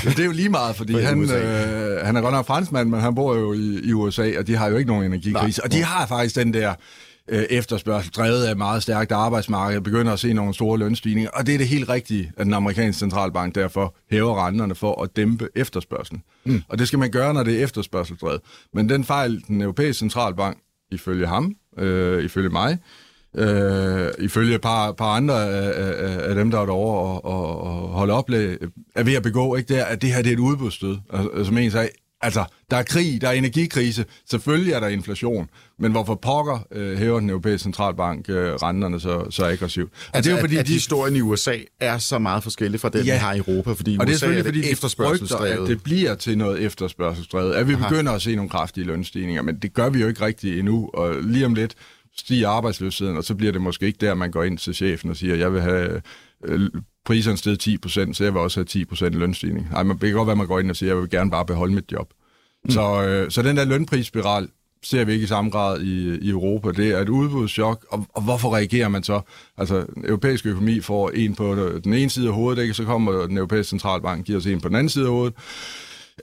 [0.05, 3.15] det er jo lige meget, fordi han, øh, han er godt nok franskmand, men han
[3.15, 5.59] bor jo i, i USA, og de har jo ikke nogen energikrise.
[5.59, 5.65] Nej.
[5.65, 6.73] Og de har faktisk den der
[7.29, 11.31] øh, efterspørgsel, drevet af et meget stærkt arbejdsmarked, begynder at se nogle store lønstigninger.
[11.33, 15.15] Og det er det helt rigtige, at den amerikanske centralbank derfor hæver renterne for at
[15.15, 16.23] dæmpe efterspørgselen.
[16.45, 16.63] Mm.
[16.69, 18.41] Og det skal man gøre, når det er efterspørgselsdrevet.
[18.73, 20.57] Men den fejl, den europæiske centralbank,
[20.91, 22.77] ifølge ham, øh, ifølge mig,
[23.35, 27.61] Øh, ifølge et par, par andre af, af, af dem, der er derovre og, og,
[27.61, 28.57] og holde oplæg,
[28.95, 29.67] er ved at begå, ikke?
[29.67, 30.97] Det er, at det her det er et udbudsstød.
[31.13, 31.89] Altså, som en sagde,
[32.21, 35.49] altså, der er krig, der er energikrise, selvfølgelig er der inflation,
[35.79, 39.91] men hvorfor pokker øh, hæver den europæiske centralbank øh, renterne så, så aggressivt?
[39.93, 42.43] Og Altså, det er jo fordi, at, at de, historien i USA er så meget
[42.43, 43.13] forskellig fra den, Ja.
[43.13, 44.73] vi har i Europa, fordi og det er USA selvfølgelig, er fordi det de frygter,
[44.73, 45.63] efterspørgselsdrevet.
[45.63, 47.53] at det bliver til noget efterspørgselsdrevet.
[47.53, 47.89] At vi Aha.
[47.89, 50.89] begynder at se nogle kraftige lønstigninger, men det gør vi jo ikke rigtigt endnu.
[50.93, 51.75] Og lige om lidt
[52.17, 55.15] stiger arbejdsløsheden, og så bliver det måske ikke der, man går ind til chefen og
[55.15, 56.01] siger, jeg vil have
[56.45, 56.69] øh,
[57.07, 59.67] priserne steget 10% så jeg vil også have 10% lønstigning.
[59.71, 61.73] Nej, man kan godt være, man går ind og siger, jeg vil gerne bare beholde
[61.73, 62.09] mit job.
[62.63, 62.71] Mm.
[62.71, 64.47] Så, øh, så den der lønprisspiral
[64.83, 66.71] ser vi ikke i samme grad i, i Europa.
[66.71, 69.21] Det er et udbudschok, og, og hvorfor reagerer man så?
[69.57, 72.73] Altså, den europæiske økonomi får en på den ene side af hovedet, ikke?
[72.73, 75.33] så kommer den europæiske centralbank giver os en på den anden side af hovedet.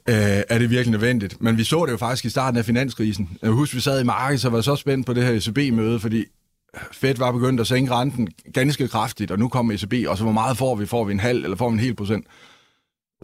[0.08, 0.14] Øh,
[0.48, 1.42] er det virkelig nødvendigt?
[1.42, 3.38] Men vi så det jo faktisk i starten af finanskrisen.
[3.42, 6.24] Jeg husker, vi sad i markedet, og var så spændt på det her ECB-møde, fordi
[6.92, 10.32] Fed var begyndt at sænke renten ganske kraftigt, og nu kommer ECB, og så hvor
[10.32, 10.86] meget får vi?
[10.86, 12.26] Får vi en halv, eller får vi en hel procent?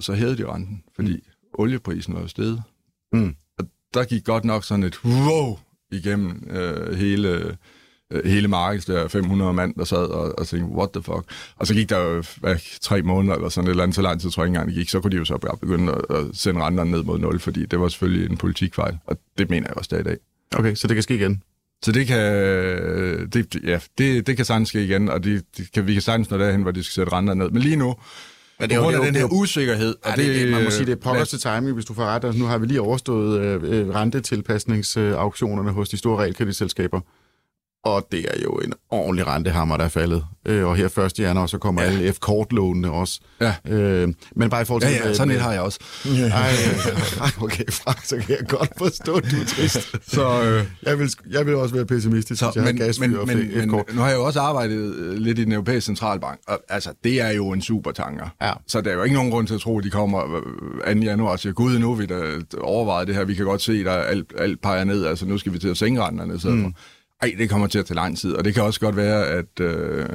[0.00, 1.22] og så hævede de renten, fordi mm.
[1.54, 2.62] olieprisen var jo steget.
[3.12, 3.34] Mm.
[3.58, 5.58] Og der gik godt nok sådan et wow
[5.92, 7.56] igennem øh, hele,
[8.10, 11.24] øh, hele markedet, der 500 mand, der sad og, og tænkte, what the fuck?
[11.56, 14.20] Og så gik der jo hvad, tre måneder eller sådan et eller andet, så lang
[14.20, 16.16] tid tror jeg ikke engang det gik, så kunne de jo så bare begynde at,
[16.16, 19.66] at sende renterne ned mod nul, fordi det var selvfølgelig en politikfejl, og det mener
[19.68, 20.16] jeg også der i dag.
[20.52, 21.42] Okay, så det kan ske igen?
[21.84, 22.18] Så det kan,
[23.32, 26.30] det, ja, det, det kan sagtens ske igen, og det, det kan, vi kan sagtens
[26.30, 27.50] nå derhen, hvor de skal sætte renter ned.
[27.50, 27.94] Men lige nu,
[28.60, 29.94] men det er jo, det er jo, den her er usikkerhed...
[30.06, 32.24] Ja, det, det, man må sige, det er pokkers til timing, hvis du får ret.
[32.24, 37.00] Altså, nu har vi lige overstået øh, rentetilpasningsauktionerne hos de store realkreditselskaber.
[37.84, 40.24] Og det er jo en ordentlig rentehammer, der er faldet.
[40.46, 41.18] Øh, og her 1.
[41.18, 41.88] januar, så kommer ja.
[41.88, 43.20] alle F-kortlånene også.
[43.40, 43.54] Ja.
[43.68, 44.90] Øh, men bare i forhold til...
[44.90, 45.78] Ja, ja, sådan et har jeg også.
[46.08, 46.50] Ej,
[47.20, 49.96] ej, okay, Frank, så kan jeg godt forstå, at du er trist.
[50.14, 53.38] så, øh, jeg, vil, jeg vil også være pessimistisk, så, hvis jeg men, har men,
[53.38, 56.60] men, men, nu har jeg jo også arbejdet øh, lidt i den europæiske centralbank, og
[56.68, 58.28] altså, det er jo en supertanker.
[58.42, 58.52] Ja.
[58.66, 60.20] Så der er jo ikke nogen grund til at tro, at de kommer
[60.86, 60.90] 2.
[60.90, 63.62] Øh, januar og siger, gud, nu har vi da overvejet det her, vi kan godt
[63.62, 66.48] se, at alt, alt peger ned, altså nu skal vi til at sænke renterne, så
[66.48, 66.74] mm.
[67.22, 69.60] Ej, det kommer til at tage lang tid, og det kan også godt være, at,
[69.60, 70.06] øh,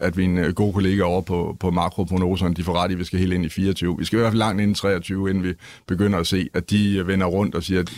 [0.00, 3.18] at mine gode kollegaer over på, på makroprognoserne, de får ret i, at vi skal
[3.18, 3.98] helt ind i 24.
[3.98, 5.54] Vi skal i hvert fald langt ind i 23, inden vi
[5.86, 7.92] begynder at se, at de vender rundt og siger, at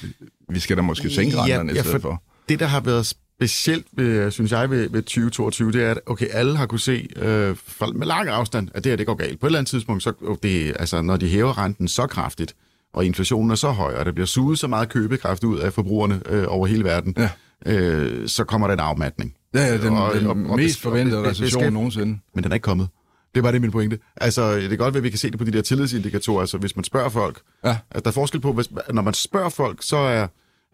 [0.49, 2.23] vi skal da måske sænke renterne ja, i stedet for, for.
[2.49, 6.27] Det, der har været specielt, ved, synes jeg, ved, ved 2022, det er, at okay,
[6.33, 7.57] alle har kunne se øh,
[7.95, 9.41] med lang afstand, at det her det går galt.
[9.41, 12.55] På et eller andet tidspunkt, så, det, altså, når de hæver renten så kraftigt,
[12.93, 16.21] og inflationen er så høj, og der bliver suget så meget købekraft ud af forbrugerne
[16.27, 17.31] øh, over hele verden, ja
[17.67, 19.35] øh, så kommer der en afmatning.
[19.55, 22.19] Ja, ja den, og, den og, og, mest forventede recession nogensinde.
[22.35, 22.89] Men den er ikke kommet.
[23.35, 23.99] Det var det min pointe.
[24.17, 26.41] Altså, det er godt at vi kan se det på de der tillidsindikatorer.
[26.41, 27.77] Altså, hvis man spørger folk, ja.
[27.91, 30.27] at der er forskel på, hvis, når man spørger folk, så er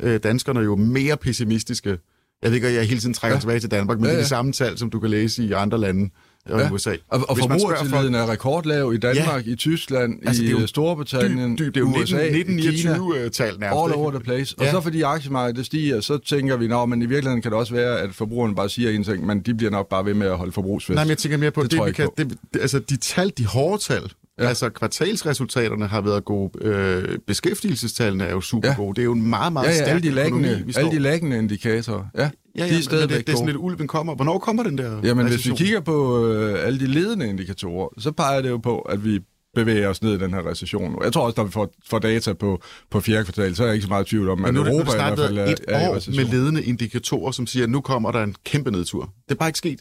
[0.03, 1.99] øh, danskerne jo mere pessimistiske.
[2.43, 3.41] Jeg ved ikke, at jeg hele tiden trækker ja.
[3.41, 4.15] tilbage til Danmark, men ja, ja.
[4.15, 6.11] det er de samme tal, som du kan læse i andre lande
[6.49, 6.71] og ja.
[6.71, 6.97] USA.
[7.09, 9.53] Og, og forbrugertilliden er rekordlav i Danmark, ja.
[9.53, 13.83] i Tyskland, altså, i jo Storbritannien, dyb, dyb, det er jo USA, 1929-tal nærmest.
[13.83, 14.55] All over the place.
[14.61, 14.65] Ja.
[14.65, 18.01] Og så fordi aktiemarkedet stiger, så tænker vi, men i virkeligheden kan det også være,
[18.01, 20.53] at forbrugerne bare siger en ting, men de bliver nok bare ved med at holde
[20.53, 20.95] forbrugsfest.
[20.95, 23.33] Nej, men jeg tænker mere på, det, det, vi kan, det, det, altså de tal,
[23.39, 24.49] de hårde tal, Ja.
[24.49, 26.51] Altså, kvartalsresultaterne har været gode.
[26.61, 28.87] Øh, beskæftigelsestallene er jo super gode.
[28.87, 28.93] Ja.
[28.93, 30.99] Det er jo en meget, meget ja, ja, stærk alle de læggende, økonomi, Alle de
[30.99, 32.05] læggende indikatorer.
[32.15, 34.15] Ja, ja, ja de er stadigvæk det, det er sådan lidt, ulven kommer.
[34.15, 38.13] Hvornår kommer den der Jamen, hvis vi kigger på øh, alle de ledende indikatorer, så
[38.13, 39.21] peger det jo på, at vi
[39.55, 40.99] bevæger os ned i den her recession.
[41.05, 43.75] Jeg tror også, når vi får, får data på, på fjerde kvartal, så er jeg
[43.75, 46.17] ikke så meget tvivl om, at nu, Europa i hvert fald er, et er år
[46.17, 49.13] med ledende indikatorer, som siger, at nu kommer der en kæmpe nedtur.
[49.29, 49.81] Det er bare ikke sket.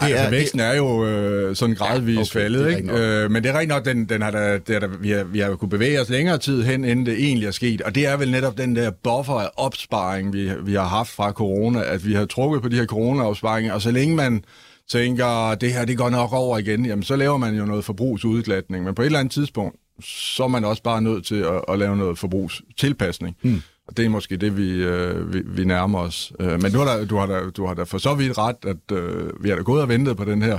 [0.00, 2.92] Det er, altså, væksten er jo øh, sådan gradvist ja, okay, faldet, ikke?
[2.92, 5.38] Øh, men det er rent nok, den, den har da, det da, vi, har, vi
[5.38, 7.82] har kunnet bevæge os længere tid hen, inden det egentlig er sket.
[7.82, 11.32] Og det er vel netop den der buffer af opsparing, vi, vi har haft fra
[11.32, 14.44] corona, at vi har trukket på de her corona-opsparinger, og så længe man
[14.90, 18.84] tænker, det her det går nok over igen, jamen så laver man jo noget forbrugsudglatning.
[18.84, 21.78] Men på et eller andet tidspunkt, så er man også bare nødt til at, at
[21.78, 23.36] lave noget forbrugstilpasning.
[23.42, 23.62] Hmm.
[23.92, 26.32] Og det er måske det, vi, øh, vi, vi nærmer os.
[26.40, 28.56] Øh, men du har, da, du, har da, du har da for så vidt ret,
[28.66, 30.58] at øh, vi har da gået og ventet på den her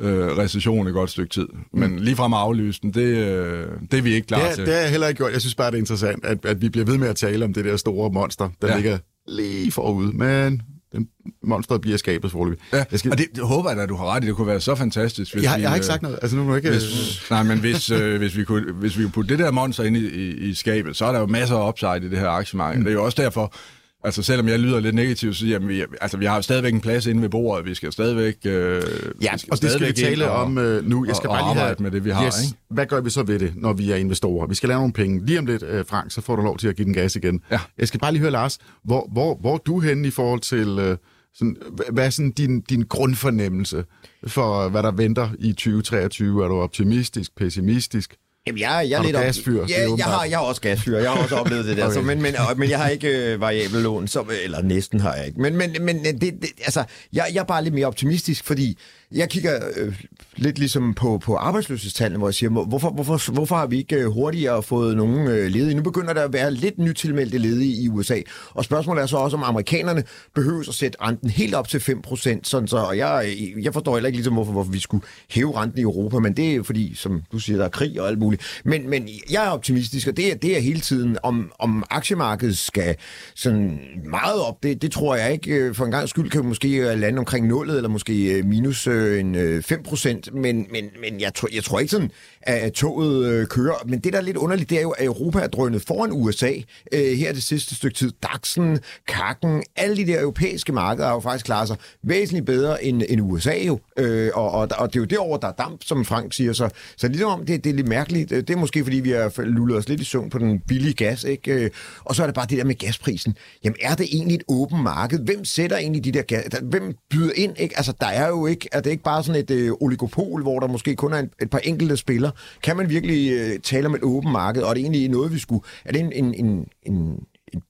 [0.00, 1.48] øh, recession et godt stykke tid.
[1.72, 4.66] Men lige frem at aflyse den, det, øh, det er vi ikke klar det, til.
[4.66, 5.32] Det har jeg heller ikke gjort.
[5.32, 7.52] Jeg synes bare, det er interessant, at, at vi bliver ved med at tale om
[7.52, 8.76] det der store monster, der ja.
[8.76, 10.12] ligger lige forude.
[10.12, 11.08] Men den
[11.42, 12.58] monstret bliver skabet forløbig.
[12.72, 13.10] Ja, jeg skal...
[13.10, 14.26] og det, det håber jeg da, du har ret i.
[14.26, 15.34] Det kunne være så fantastisk.
[15.34, 16.18] Hvis jeg, vi, jeg har ikke sagt noget.
[16.22, 16.70] Altså, nu må ikke...
[16.70, 19.84] Hvis, nej, men hvis, øh, hvis, vi kunne, hvis vi kunne putte det der monster
[19.84, 22.28] ind i, i, i skabet, så er der jo masser af upside i det her
[22.28, 22.78] aktiemarked.
[22.78, 22.84] Mm.
[22.84, 23.54] Det er jo også derfor,
[24.04, 26.80] Altså selvom jeg lyder lidt negativt, så jamen, vi, altså, vi har jo stadigvæk en
[26.80, 28.82] plads inde ved bordet, vi skal stadigvæk øh,
[29.22, 31.06] Ja, vi skal og det skal vi tale og, om øh, nu.
[31.06, 32.26] Jeg skal og, bare lige have, med det, vi har.
[32.26, 32.58] Yes, ikke?
[32.70, 34.46] Hvad gør vi så ved det, når vi er investorer?
[34.46, 35.26] Vi skal lave nogle penge.
[35.26, 37.40] Lige om lidt, øh, Frank, så får du lov til at give den gas igen.
[37.50, 37.60] Ja.
[37.78, 40.78] Jeg skal bare lige høre, Lars, hvor, hvor, hvor er du henne i forhold til...
[40.78, 40.96] Øh,
[41.34, 41.56] sådan,
[41.92, 43.84] hvad er sådan din, din grundfornemmelse
[44.26, 46.44] for, hvad der venter i 2023?
[46.44, 48.16] Er du optimistisk, pessimistisk?
[48.46, 49.66] Jamen, jeg, jeg har er lidt gasfyr?
[49.68, 50.96] Ja, jeg har, jeg har også gasfyr.
[50.96, 51.84] Jeg har også oplevet det der.
[51.84, 51.94] okay.
[51.94, 55.26] så, men, men, men jeg har ikke øh, variabel lån, så, eller næsten har jeg
[55.26, 55.40] ikke.
[55.40, 58.78] Men, men, men det, det, altså, jeg, jeg er bare lidt mere optimistisk, fordi
[59.12, 60.02] jeg kigger øh,
[60.36, 64.06] lidt ligesom på, på arbejdsløshedstallene, hvor jeg siger, hvorfor, hvorfor, hvorfor har vi ikke øh,
[64.06, 65.74] hurtigere fået nogen øh, ledige?
[65.74, 68.20] Nu begynder der at være lidt nytilmeldte ledige i USA.
[68.50, 72.40] Og spørgsmålet er så også, om amerikanerne behøver at sætte renten helt op til 5%.
[72.42, 75.60] Sådan så, og jeg, øh, jeg forstår heller ikke ligesom, hvorfor, hvorfor vi skulle hæve
[75.60, 78.18] renten i Europa, men det er fordi, som du siger, der er krig og alt
[78.18, 78.60] muligt.
[78.64, 82.58] Men, men jeg er optimistisk, og det er, det er hele tiden, om, om aktiemarkedet
[82.58, 82.96] skal
[83.34, 85.54] sådan meget op, det, det tror jeg ikke.
[85.54, 89.20] Øh, for en gang skyld kan vi måske lande omkring nullet, eller måske minus Øh,
[89.20, 92.10] en øh, 5 procent, men, men, men jeg, tror, jeg tror ikke sådan,
[92.42, 93.84] at toget øh, kører.
[93.86, 96.52] Men det, der er lidt underligt, det er jo, at Europa er drønet foran USA
[96.92, 98.12] her det sidste stykke tid.
[98.26, 103.02] DAX'en, Kakken, alle de der europæiske markeder har jo faktisk klaret sig væsentligt bedre end,
[103.08, 103.80] end USA jo.
[103.96, 106.52] Øh, og, og, og det er jo derover der er damp, som Frank siger.
[106.52, 108.30] Så, så lige om det, det er lidt mærkeligt.
[108.30, 111.24] Det er måske, fordi vi har lullet os lidt i søvn på den billige gas.
[111.24, 111.70] Ikke?
[112.04, 113.36] Og så er det bare det der med gasprisen.
[113.64, 115.18] Jamen er det egentlig et åbent marked?
[115.18, 116.44] Hvem sætter egentlig de der gas?
[116.62, 117.58] Hvem byder ind?
[117.58, 117.76] Ikke?
[117.76, 120.66] Altså der er jo ikke, er det ikke bare sådan et øh, oligopol, hvor der
[120.66, 122.32] måske kun er en, et par enkelte spillere?
[122.62, 124.62] Kan man virkelig øh, tale om et åbent marked?
[124.62, 125.62] Og er det egentlig noget, vi skulle...
[125.84, 127.18] Er det en, en, en, en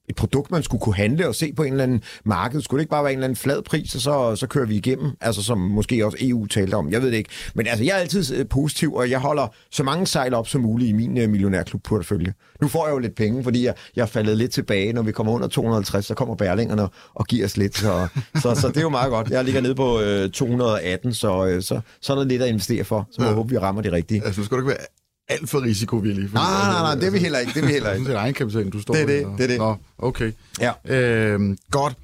[0.09, 2.61] et produkt, man skulle kunne handle og se på en eller anden marked.
[2.61, 4.77] Skulle det ikke bare være en eller anden flad pris, og så, så kører vi
[4.77, 5.11] igennem?
[5.21, 6.91] Altså som måske også EU talte om.
[6.91, 7.31] Jeg ved det ikke.
[7.55, 10.61] Men altså, jeg er altid øh, positiv, og jeg holder så mange sejl op som
[10.61, 12.35] muligt i min uh, millionærklub-portefølje.
[12.61, 14.93] Nu får jeg jo lidt penge, fordi jeg, jeg er faldet lidt tilbage.
[14.93, 17.77] Når vi kommer under 250, så kommer bærlingerne og giver os lidt.
[17.77, 18.09] Så,
[18.43, 19.31] så, så det er jo meget godt.
[19.31, 22.85] Jeg ligger nede på uh, 218, så, uh, så, så er der lidt at investere
[22.85, 23.09] for.
[23.11, 23.29] Så må ja.
[23.29, 24.25] jeg håbe, vi rammer det rigtige.
[24.25, 24.87] Altså, skal du ikke være
[25.31, 26.31] alt for risikovillig.
[26.33, 27.53] Nej, nej, nej, det er vi heller ikke.
[27.53, 28.07] Det er vi heller ikke.
[28.07, 29.59] det er egenkapital, du står Det er det, det er det.
[29.59, 30.33] Nå, okay.
[30.61, 30.73] Ja.
[30.85, 31.95] Øhm, godt.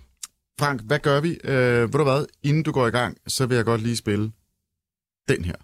[0.60, 1.38] Frank, hvad gør vi?
[1.44, 4.32] Øh, ved du hvad, inden du går i gang, så vil jeg godt lige spille
[5.28, 5.54] den her.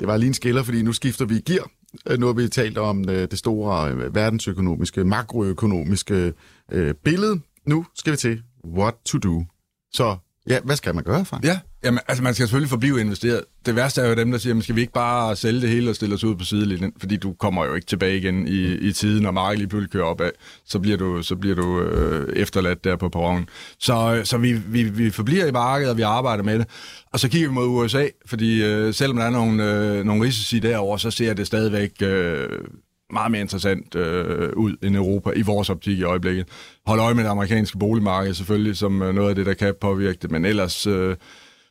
[0.00, 1.70] Det var lige en skiller, fordi nu skifter vi gear.
[2.18, 6.32] Nu har vi talt om øh, det store øh, verdensøkonomiske, makroøkonomiske
[6.72, 7.40] øh, billede.
[7.66, 9.44] Nu skal vi til what to do.
[9.92, 10.16] Så
[10.48, 11.44] ja, hvad skal man gøre, Frank?
[11.44, 13.44] Ja, jamen, altså man skal selvfølgelig forblive investeret.
[13.66, 15.90] Det værste er jo dem, der siger, man skal vi ikke bare sælge det hele
[15.90, 18.92] og stille os ud på sidelinjen, fordi du kommer jo ikke tilbage igen i, i
[18.92, 20.30] tiden, og markedet lige pludselig kører opad,
[20.64, 23.48] så bliver du, så bliver du øh, efterladt der på perronen.
[23.78, 26.66] Så, så vi, vi, vi forbliver i markedet, og vi arbejder med det.
[27.12, 30.58] Og så kigger vi mod USA, fordi øh, selvom der er nogle, øh, nogle risici
[30.58, 32.48] derovre, så ser det stadigvæk øh,
[33.12, 36.46] meget mere interessant øh, ud end Europa i vores optik i øjeblikket.
[36.86, 40.18] Hold øje med det amerikanske boligmarked selvfølgelig, som øh, noget af det, der kan påvirke
[40.22, 40.86] det, men ellers...
[40.86, 41.16] Øh,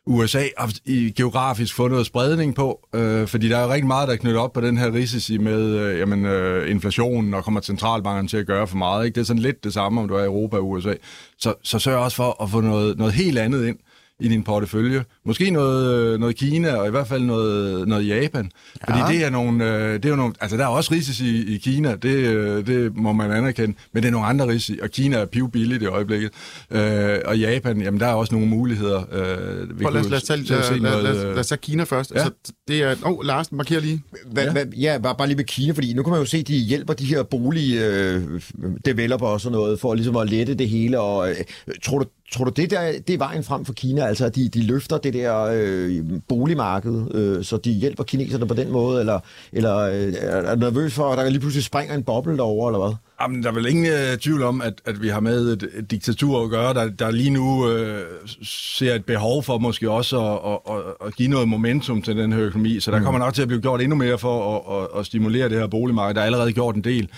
[0.08, 4.08] USA har i geografisk fået noget spredning på, øh, fordi der er jo rigtig meget,
[4.08, 7.62] der er knyttet op på den her risici med øh, jamen, øh, inflationen, og kommer
[7.62, 9.06] centralbankerne til at gøre for meget.
[9.06, 9.16] Ikke?
[9.16, 10.94] Det er sådan lidt det samme, om du er i Europa og USA.
[11.38, 13.78] Så, så sørg også for at få noget, noget helt andet ind
[14.20, 15.04] i din portefølje.
[15.26, 18.52] Måske noget, noget Kina, og i hvert fald noget, noget Japan.
[18.88, 18.94] Ja.
[18.94, 20.34] Fordi det er, nogle, øh, det er jo nogle...
[20.42, 24.04] Altså, der er også risici i, i Kina, det, øh, det må man anerkende, men
[24.04, 26.32] det er nogle andre risici, og Kina er pivbilligt i øjeblikket.
[26.72, 29.04] Øh, og Japan, jamen, der er også nogle muligheder.
[29.12, 31.84] Øh, vi Prøv, lad, os, lad, os tage, lad, lad, lad, lad os tage Kina
[31.84, 32.12] først.
[32.12, 32.16] Ja.
[32.16, 32.96] Altså, det er...
[33.06, 34.04] Åh, oh, Lars, marker lige.
[34.32, 36.38] Hva, ja, hva, ja bare, bare lige med Kina, fordi nu kan man jo se,
[36.38, 38.42] at de hjælper de her bolig øh,
[38.86, 41.00] developer og sådan noget, for ligesom at lette det hele.
[41.00, 41.36] Og, øh,
[41.84, 44.06] tror du, Tror du, det, der, det er vejen frem for Kina?
[44.06, 48.54] Altså, at de, de løfter det der øh, boligmarked, øh, så de hjælper kineserne på
[48.54, 49.00] den måde?
[49.00, 49.20] Eller,
[49.54, 52.88] eller øh, er du nervøs for, at der lige pludselig springer en boble derovre, eller
[52.88, 52.96] hvad?
[53.22, 55.92] Jamen, der er vel ingen øh, tvivl om, at, at vi har med et, et
[55.92, 58.02] diktatur at gøre, der, der lige nu øh,
[58.44, 62.34] ser et behov for måske også at, at, at, at give noget momentum til den
[62.34, 62.80] her økonomi.
[62.80, 63.04] Så der mm.
[63.04, 65.68] kommer nok til at blive gjort endnu mere for at, at, at stimulere det her
[65.68, 66.16] boligmarked.
[66.16, 67.10] Der er allerede gjort en del.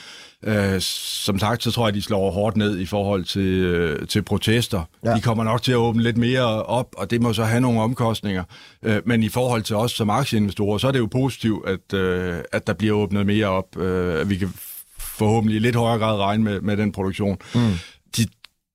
[0.45, 4.21] Øh, som sagt, så tror jeg, de slår hårdt ned i forhold til, øh, til
[4.21, 4.84] protester.
[5.06, 5.15] Ja.
[5.15, 7.82] De kommer nok til at åbne lidt mere op, og det må så have nogle
[7.82, 8.43] omkostninger.
[8.84, 12.39] Øh, men i forhold til os som aktieinvestorer, så er det jo positivt, at, øh,
[12.52, 13.78] at der bliver åbnet mere op.
[13.78, 14.54] Øh, at vi kan
[14.99, 17.38] forhåbentlig i lidt højere grad regne med, med den produktion.
[17.56, 17.71] Mm.
[18.17, 18.28] De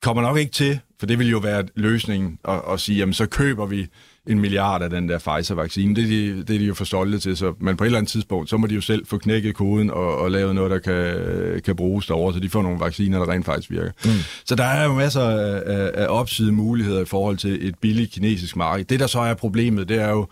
[0.02, 3.26] kommer nok ikke til, for det vil jo være løsningen at, at sige, jamen så
[3.26, 3.86] køber vi
[4.26, 5.94] en milliard af den der Pfizer-vaccine.
[5.94, 7.98] Det er, de, det er de jo for stolte til, så, men på et eller
[7.98, 10.78] andet tidspunkt, så må de jo selv få knækket koden og, og lavet noget, der
[10.78, 13.90] kan, kan bruges derovre, så de får nogle vacciner, der rent faktisk virker.
[14.04, 14.10] Mm.
[14.44, 18.56] Så der er jo masser af, af, opside muligheder i forhold til et billigt kinesisk
[18.56, 18.84] marked.
[18.84, 20.26] Det, der så er problemet, det er jo,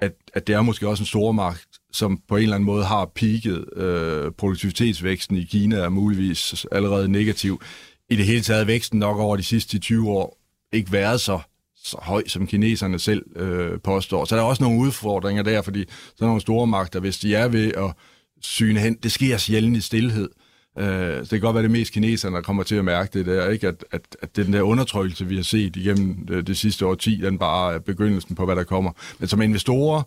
[0.00, 2.84] at, at det er måske også en stor magt, som på en eller anden måde
[2.84, 3.76] har peaked.
[3.76, 7.62] Øh, produktivitetsvæksten i Kina er muligvis allerede negativ.
[8.10, 10.38] I det hele taget væksten nok over de sidste 20 år
[10.72, 11.40] ikke været så
[11.84, 14.24] så høj, som kineserne selv øh, påstår.
[14.24, 17.34] Så der er også nogle udfordringer der, fordi sådan er nogle store magter, hvis de
[17.34, 17.92] er ved at
[18.40, 20.28] syne hen, det sker sjældent i stillhed.
[20.78, 23.26] Øh, så det kan godt være det mest kineserne, der kommer til at mærke det
[23.26, 23.68] der, ikke?
[23.68, 27.16] At, at, at den der undertrykkelse, vi har set igennem det, det sidste år 10,
[27.16, 28.90] den bare er begyndelsen på, hvad der kommer.
[29.18, 30.02] Men som investorer,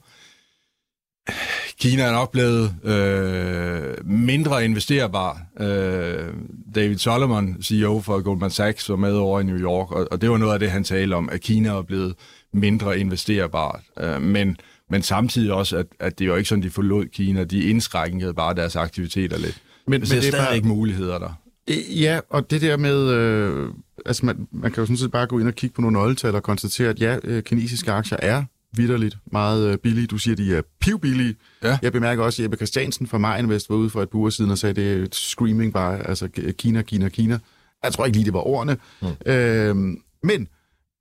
[1.80, 5.42] Kina er nok blevet øh, mindre investerbar.
[5.60, 6.34] Øh,
[6.76, 10.30] David Solomon, CEO for Goldman Sachs, var med over i New York, og, og det
[10.30, 12.16] var noget af det, han talte om, at Kina er blevet
[12.54, 13.80] mindre investerbart.
[14.00, 14.58] Øh, men,
[14.90, 17.44] men samtidig også, at, at det var ikke sådan, de forlod Kina.
[17.44, 19.62] De indskrænkede bare deres aktiviteter lidt.
[19.88, 20.56] Men, men det er stadig bare...
[20.56, 21.42] ikke muligheder der.
[21.90, 23.70] Ja, og det der med, øh,
[24.06, 26.36] altså man, man kan jo sådan set bare gå ind og kigge på nogle nøgletal
[26.36, 28.44] og konstatere, at ja, øh, kinesiske aktier er
[28.78, 30.08] vidderligt meget øh, billige.
[30.08, 31.36] Du siger, de er pivbillige.
[31.64, 31.78] Ja.
[31.82, 34.52] Jeg bemærker også, at Jeppe Christiansen fra Marinvest var ude for et par uger siden
[34.52, 37.40] og sagde, det er screaming bare, altså Kina, Kina, Kina.
[37.84, 38.78] Jeg tror ikke lige, det var ordene.
[39.02, 39.32] Mm.
[39.32, 39.76] Øh,
[40.24, 40.48] men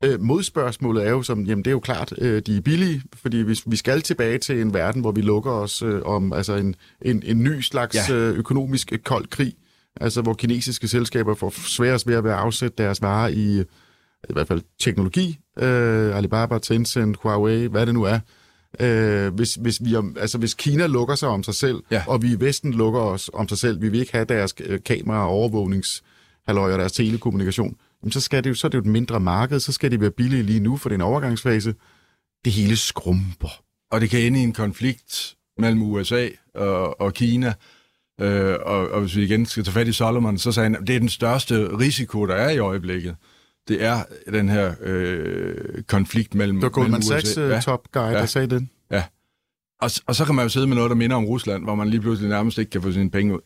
[0.04, 3.40] øh, modspørgsmålet er jo som, jamen det er jo klart, øh, de er billige, fordi
[3.40, 6.74] hvis vi skal tilbage til en verden, hvor vi lukker os øh, om altså en,
[7.02, 8.14] en, en ny slags Ja.
[8.14, 9.54] øh, økonomisk øh, kold krig,
[10.00, 13.60] altså hvor kinesiske selskaber får sværest ved at være afsætte deres varer i,
[14.28, 18.18] i hvert fald teknologi, øh, Alibaba, Tencent, Huawei, hvad det nu er.
[18.80, 22.02] Øh, hvis, hvis, vi, altså, hvis Kina lukker sig om sig selv, Ja.
[22.06, 24.80] og vi i Vesten lukker os om sig selv, vi vil ikke have deres øh,
[24.84, 26.02] kamera- og overvågnings
[26.46, 29.20] halløj og deres telekommunikation, jamen, så, skal det jo, så er det jo et mindre
[29.20, 31.74] marked, så skal de være billige lige nu for den overgangsfase.
[32.44, 33.60] Det hele skrumper.
[33.90, 37.54] Og det kan ende i en konflikt mellem USA og, og Kina.
[38.20, 40.86] Øh, og, og hvis vi igen skal tage fat i Solomon, så sagde han, at
[40.86, 43.16] det er den største risiko, der er i øjeblikket.
[43.68, 45.54] Det er den her øh,
[45.88, 47.56] konflikt mellem Det var Goldman mellem Sachs USA.
[47.56, 48.26] uh, top guy, der Ja.
[48.26, 48.68] sagde det.
[49.80, 51.88] Og, og så kan man jo sidde med noget, der minder om Rusland, hvor man
[51.90, 53.40] lige pludselig nærmest ikke kan få sine penge ud.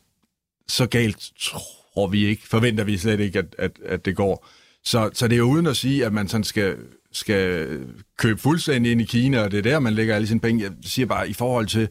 [0.67, 4.47] Så galt tror vi ikke, forventer vi slet ikke, at, at, at det går.
[4.83, 6.75] Så, så det er jo uden at sige, at man sådan skal,
[7.11, 7.67] skal
[8.17, 10.63] købe fuldstændig ind i Kina, og det er der, man lægger alle sine penge.
[10.63, 11.87] Jeg siger bare, i forhold til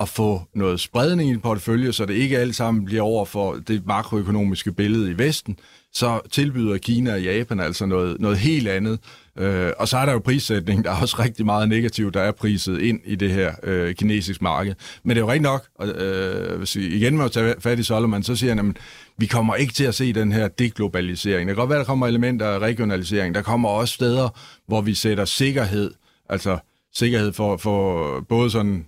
[0.00, 3.54] at få noget spredning i en portefølje, så det ikke alt sammen bliver over for
[3.54, 5.58] det makroøkonomiske billede i Vesten,
[5.96, 8.98] så tilbyder Kina og Japan altså noget, noget helt andet.
[9.38, 12.32] Øh, og så er der jo prissætning, der er også rigtig meget negativt, der er
[12.32, 14.74] priset ind i det her øh, kinesiske marked.
[15.02, 17.82] Men det er jo rigtig nok, og øh, hvis vi igen må tage fat i
[17.82, 18.76] Solomon, så siger han, at
[19.18, 21.48] vi kommer ikke til at se den her deglobalisering.
[21.48, 23.34] Det kan godt være, der kommer elementer af regionalisering.
[23.34, 24.28] Der kommer også steder,
[24.66, 25.90] hvor vi sætter sikkerhed,
[26.28, 26.58] altså
[26.94, 28.86] sikkerhed for, for både sådan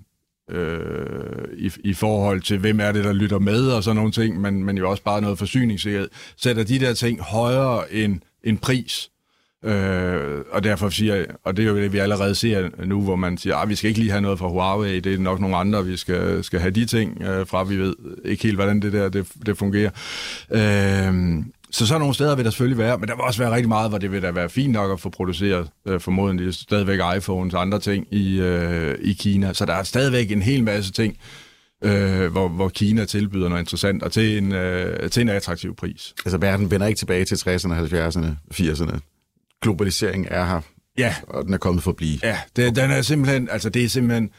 [0.51, 4.41] øh, i, i forhold til, hvem er det, der lytter med og sådan nogle ting,
[4.41, 9.11] men, men jo også bare noget forsyningssikkerhed, sætter de der ting højere end, end pris.
[9.65, 13.17] Øh, og derfor siger jeg, og det er jo det, vi allerede ser nu, hvor
[13.17, 15.57] man siger, at vi skal ikke lige have noget fra Huawei, det er nok nogle
[15.57, 18.93] andre, vi skal, skal have de ting øh, fra, vi ved ikke helt, hvordan det
[18.93, 19.91] der det, det fungerer.
[20.51, 23.69] Øh, så sådan nogle steder vil der selvfølgelig være, men der vil også være rigtig
[23.69, 27.55] meget, hvor det vil da være fint nok at få produceret, øh, formodentlig stadigvæk iPhones
[27.55, 29.53] og andre ting i, øh, i Kina.
[29.53, 31.17] Så der er stadigvæk en hel masse ting,
[31.85, 36.15] øh, hvor, hvor Kina tilbyder noget interessant, og til en, øh, til en attraktiv pris.
[36.25, 38.99] Altså, verden vender ikke tilbage til 60'erne, 70'erne, 80'erne.
[39.63, 40.61] Globalisering er her,
[40.99, 42.19] Ja, og den er kommet for at blive.
[42.23, 44.31] Ja, det, den er simpelthen, altså det er simpelthen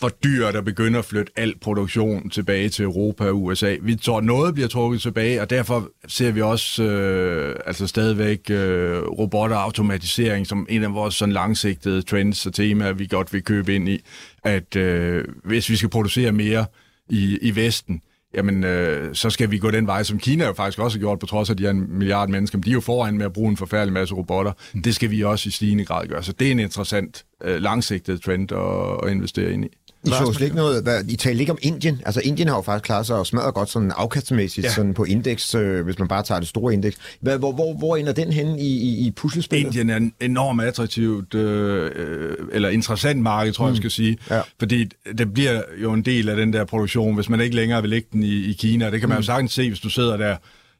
[0.00, 3.76] for dyrt at begynde at flytte al produktion tilbage til Europa og USA.
[3.82, 9.02] Vi tror, noget bliver trukket tilbage, og derfor ser vi også øh, altså stadigvæk øh,
[9.02, 13.42] robotter og automatisering som en af vores sådan langsigtede trends og temaer, vi godt vil
[13.42, 14.00] købe ind i,
[14.44, 16.66] at øh, hvis vi skal producere mere
[17.08, 18.02] i, i Vesten,
[18.34, 21.18] jamen øh, så skal vi gå den vej, som Kina jo faktisk også har gjort,
[21.18, 23.26] på trods af, at de er en milliard mennesker, men de er jo foran med
[23.26, 24.52] at bruge en forfærdelig masse robotter.
[24.84, 26.22] Det skal vi også i stigende grad gøre.
[26.22, 29.68] Så det er en interessant øh, langsigtet trend at, at investere ind i.
[30.06, 32.00] I så slet ikke noget, hvad, I talte ikke om Indien.
[32.06, 34.70] Altså Indien har jo faktisk klaret sig og smadret godt sådan afkastmæssigt Ja.
[34.72, 36.96] sådan på indeks, øh, hvis man bare tager det store indeks.
[37.20, 39.66] Hvad, hvor, hvor, hvor ender den hen i, i, i puslespillet?
[39.66, 44.18] Indien er en enormt attraktivt, øh, øh, eller interessant marked, tror jeg, jeg skal sige.
[44.30, 44.40] Ja.
[44.58, 44.84] Fordi
[45.18, 48.08] det bliver jo en del af den der produktion, hvis man ikke længere vil lægge
[48.12, 48.90] den i, i Kina.
[48.90, 50.36] Det kan man jo sagtens se, hvis du sidder der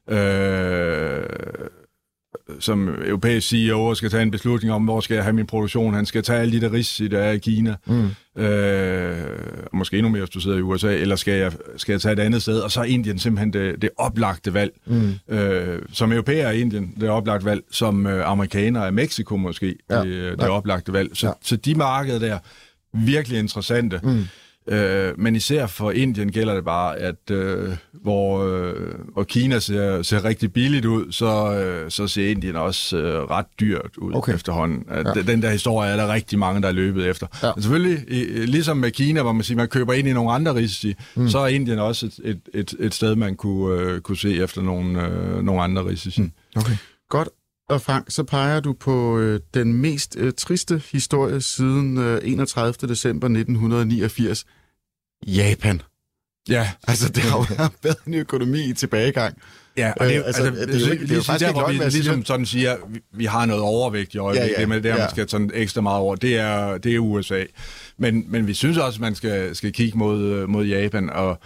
[0.09, 1.23] øh,
[2.59, 5.93] som europæisk CEO skal tage en beslutning om, hvor skal jeg have min produktion.
[5.93, 7.75] Han skal tage alle de der risici, der er i Kina.
[7.85, 8.09] Mm.
[8.43, 9.17] Øh,
[9.71, 10.93] og måske endnu mere, hvis du sidder i USA.
[10.95, 12.59] Eller skal jeg, skal jeg tage et andet sted?
[12.59, 14.71] Og så er Indien simpelthen det, det oplagte valg.
[14.85, 15.13] Mm.
[15.35, 17.61] Øh, som europæer er Indien det oplagte valg.
[17.71, 19.99] Som øh, amerikaner er Mexico måske Ja.
[20.01, 20.49] det, øh, det Ja.
[20.49, 21.09] oplagte valg.
[21.13, 21.33] Så, Ja.
[21.41, 22.39] så de markeder der,
[22.93, 23.99] virkelig interessante.
[24.03, 24.23] Mm.
[24.67, 28.73] Øh, men især for Indien gælder det bare, at øh, hvor, øh,
[29.13, 33.45] hvor Kina ser, ser rigtig billigt ud, så, øh, så ser Indien også øh, ret
[33.59, 34.33] dyrt ud Okay.
[34.33, 34.85] efterhånden.
[34.91, 35.03] Ja.
[35.03, 37.27] Den der historie er der rigtig mange, der er løbet efter.
[37.43, 37.51] Ja.
[37.55, 40.55] Men selvfølgelig, i, ligesom med Kina, hvor man siger, man køber ind i nogle andre
[40.55, 41.29] risici, mm.
[41.29, 44.61] så er Indien også et, et, et, et sted, man kunne, øh, kunne se efter
[44.61, 46.21] nogle, øh, nogle andre risici.
[46.21, 46.31] Mm.
[46.55, 46.73] Okay.
[47.09, 47.29] Godt.
[47.69, 52.73] Og Frank, så peger du på øh, den mest øh, triste historie siden øh, 31.
[52.89, 54.45] december 1989.
[55.27, 55.81] Japan.
[56.49, 57.45] Ja, Altså, det har jo
[57.83, 59.37] været en økonomi i tilbagegang.
[59.77, 61.51] Ja, og det, Øh, altså, altså, det er jo ikke- det er jo faktisk der,
[61.53, 64.63] hvor vi ligesom sådan siger, vi, vi har noget overvægt i øjeblikket, Ja, ja, det
[64.63, 64.97] er med det, der ja.
[64.97, 67.43] man skal sådan ekstra meget over, det er, det er USA.
[67.97, 71.39] Men, men vi synes også, at man skal, skal kigge mod, øh, mod Japan, og,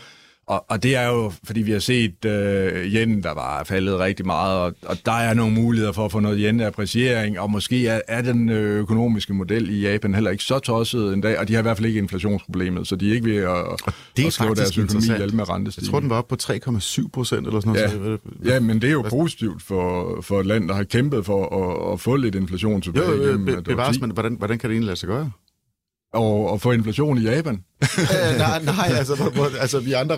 [0.47, 4.25] Og, og det er jo, fordi vi har set øh, yen, der var faldet rigtig
[4.25, 8.01] meget, og, og der er nogle muligheder for at få noget yen-appreciering, og måske er,
[8.07, 11.53] er den øh, økonomiske model i Japan heller ikke så tosset en dag, og de
[11.53, 14.33] har i hvert fald ikke inflationsproblemet, så de er ikke ved at, det er at
[14.33, 15.87] slå deres økonomi ihjel med rentestigning.
[15.87, 18.19] Jeg tror, den var oppe på 3,7 procent eller sådan noget.
[18.45, 18.53] Ja.
[18.53, 21.93] ja, men det er jo positivt for, for et land, der har kæmpet for at,
[21.93, 23.05] at få lidt inflation tilbage.
[23.09, 25.31] Jo, jo be, bevares, men hvordan, hvordan kan det egentlig lade sig gøre?
[26.13, 27.63] Og, og få inflation i Japan.
[27.81, 30.17] øh, nej, nej altså, altså vi andre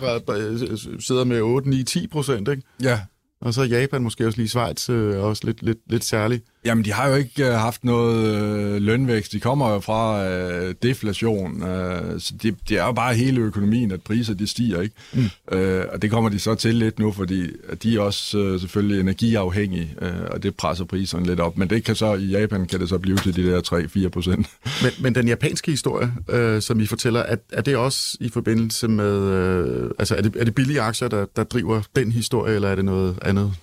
[1.00, 2.64] sidder med 8, 9, 10 procent, ikke?
[2.84, 3.00] Ja.
[3.42, 6.44] Og så Japan, måske også lige Schweiz, øh, også lidt, lidt, lidt særligt.
[6.66, 9.32] Jamen, de har jo ikke øh, haft noget øh, lønvækst.
[9.32, 11.64] De kommer jo fra øh, deflation.
[11.64, 14.96] Øh, så det, det er jo bare hele økonomien, at priser de stiger, ikke?
[15.14, 15.58] Mm.
[15.58, 17.48] Øh, og det kommer de så til lidt nu, fordi
[17.84, 21.58] de er også øh, selvfølgelig energiafhængige, øh, og det presser priserne lidt op.
[21.58, 23.62] Men det kan så, i Japan kan det så blive til de der
[24.06, 24.48] 3-4 procent.
[24.84, 28.88] Men, men den japanske historie, øh, som I fortæller, er, er det også i forbindelse
[28.88, 29.20] med...
[29.22, 32.76] Øh, altså, er det, er det billige aktier, der, der driver den historie, eller er
[32.76, 33.54] det noget andet?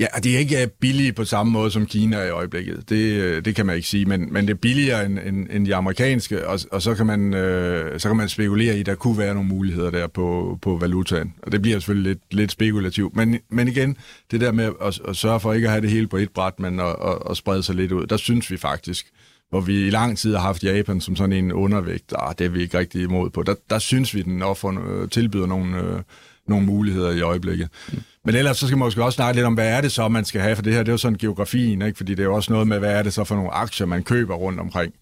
[0.00, 2.88] Ja, og det er ikke øh, billige på samme måde som Kina i øjeblikket.
[2.88, 5.66] Det, øh, det kan man ikke sige, men, men det er billigere end, end, end
[5.66, 8.94] de amerikanske, og, og så, kan man, øh, så kan man spekulere i, at der
[8.94, 11.34] kunne være nogle muligheder der på, på valutaen.
[11.42, 13.16] Og det bliver selvfølgelig lidt, lidt spekulativt.
[13.16, 13.96] Men, men igen,
[14.30, 16.60] det der med at, at sørge for ikke at have det hele på et bræt,
[16.60, 19.06] men at, at, at sprede sig lidt ud, der synes vi faktisk,
[19.50, 22.48] hvor vi i lang tid har haft Japan som sådan en undervægt, ah, det er
[22.48, 26.00] vi ikke rigtig imod på, der, der synes vi, den offer, øh, tilbyder nogle, øh,
[26.48, 27.68] nogle muligheder i øjeblikket.
[27.92, 27.98] Mm.
[28.24, 30.24] Men ellers så skal man måske også snakke lidt om, hvad er det så, man
[30.24, 31.96] skal have, for det her det er jo sådan geografien, ikke?
[31.96, 34.02] fordi det er jo også noget med, hvad er det så for nogle aktier, man
[34.02, 34.94] køber rundt omkring.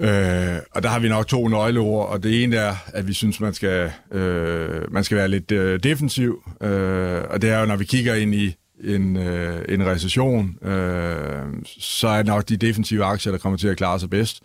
[0.00, 3.40] Øh, og der har vi nok to nøgleord, og det ene er, at vi synes,
[3.40, 7.76] man skal, øh, man skal være lidt øh, defensiv, øh, og det er jo, når
[7.76, 13.04] vi kigger ind i en, øh, en recession, øh, så er det nok de defensive
[13.04, 14.42] aktier, der kommer til at klare sig bedst.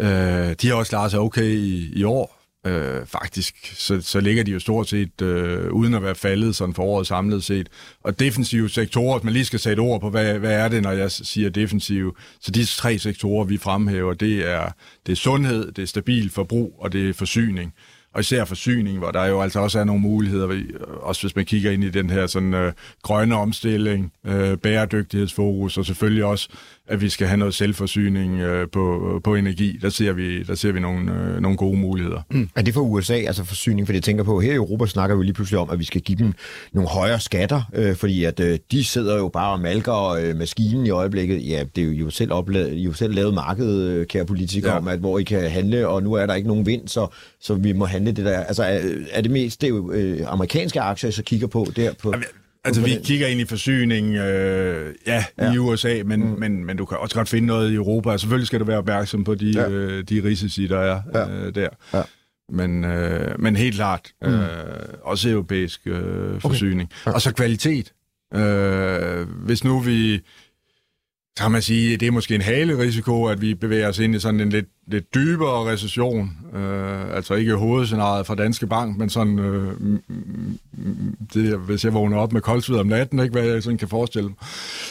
[0.00, 4.44] Øh, de har også klaret sig okay i, i år, Øh, faktisk, så, så ligger
[4.44, 7.68] de jo stort set øh, uden at være faldet sådan for året samlet set.
[8.04, 10.90] Og defensive sektorer, hvis man lige skal sætte ord på, hvad, hvad er det, når
[10.90, 14.70] jeg siger defensive, så de tre sektorer, vi fremhæver, det er,
[15.06, 17.74] det er sundhed, det er stabil forbrug, og det er forsyning
[18.14, 20.62] og især forsyning, hvor der jo altså også er nogle muligheder,
[21.00, 25.86] også hvis man kigger ind i den her sådan øh, grønne omstilling, øh, bæredygtighedsfokus, og
[25.86, 26.48] selvfølgelig også
[26.90, 29.78] at vi skal have noget selvforsyning øh, på, på energi.
[29.82, 32.22] Der ser vi, der ser vi nogle, øh, nogle gode muligheder.
[32.30, 32.48] Mm.
[32.56, 33.86] Er det for USA, altså forsyning?
[33.86, 36.00] For jeg tænker på, her i Europa snakker vi lige pludselig om, at vi skal
[36.00, 36.32] give dem
[36.72, 40.86] nogle højere skatter, øh, fordi at øh, de sidder jo bare og malker øh, maskinen
[40.86, 41.48] i øjeblikket.
[41.48, 44.78] Ja, det er jo, jo selv, opla- jo selv lavet markedet, øh, kære politikere, ja.
[44.78, 47.06] om, at hvor I kan handle, og nu er der ikke nogen vind, så,
[47.40, 48.40] så vi må handle det der.
[48.40, 48.80] Altså er,
[49.12, 51.92] er det mest det er jo, øh, amerikanske aktier, I så kigger på der?
[52.02, 52.24] På, Jamen,
[52.64, 56.38] Altså, vi kigger ind i forsyning, øh, ja, ja, i USA, men, mm.
[56.38, 58.16] men, men du kan også godt finde noget i Europa.
[58.16, 59.68] Selvfølgelig skal du være opmærksom på de, ja.
[59.68, 61.30] øh, de risici, der er ja.
[61.30, 61.68] øh, der.
[61.94, 62.02] Ja.
[62.52, 64.28] Men, øh, men helt klart, mm.
[64.28, 64.44] øh,
[65.02, 66.90] også europæisk øh, forsyning.
[66.92, 67.10] Okay.
[67.10, 67.14] Ja.
[67.14, 67.92] Og så kvalitet.
[68.34, 70.20] Øh, hvis nu vi
[71.36, 74.40] kan man sige, det er måske en halerisiko, at vi bevæger os ind i sådan
[74.40, 76.30] en lidt, lidt dybere recession.
[76.54, 79.72] Øh, altså ikke hovedscenariet fra Danske Bank, men sådan, øh,
[81.34, 84.28] det, hvis jeg vågner op med koldsved om natten, ikke, hvad jeg sådan kan forestille
[84.28, 84.38] mig,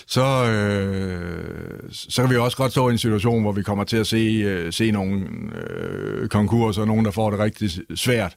[0.07, 3.97] så, øh, så kan vi også godt stå i en situation, hvor vi kommer til
[3.97, 5.25] at se, øh, se nogle
[5.69, 8.35] øh, konkurser, nogen, der får det rigtig svært.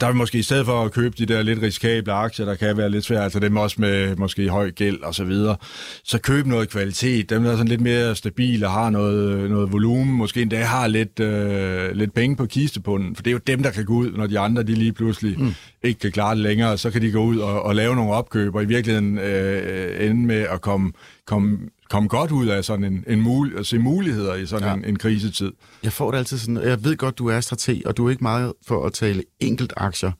[0.00, 2.54] Der er vi måske i stedet for at købe de der lidt risikable aktier, der
[2.54, 5.56] kan være lidt svært, altså dem også med måske høj gæld og så videre,
[6.04, 9.72] så køb noget kvalitet, dem der er sådan lidt mere stabile og har noget, noget
[9.72, 13.62] volumen, måske endda har lidt, øh, lidt penge på kistebunden, for det er jo dem,
[13.62, 15.54] der kan gå ud, når de andre de lige pludselig mm.
[15.82, 18.54] ikke kan klare det længere, så kan de gå ud og, og lave nogle opkøb,
[18.54, 20.92] og i virkeligheden øh, ende med at komme,
[21.26, 21.58] komme
[21.90, 24.74] komme godt ud af sådan en, en mul- at se muligheder i sådan ja.
[24.74, 25.52] en, en krisetid.
[25.82, 28.24] Jeg får det altid sådan, jeg ved godt, du er strateg, og du er ikke
[28.24, 30.12] meget for at tale enkelt aktier,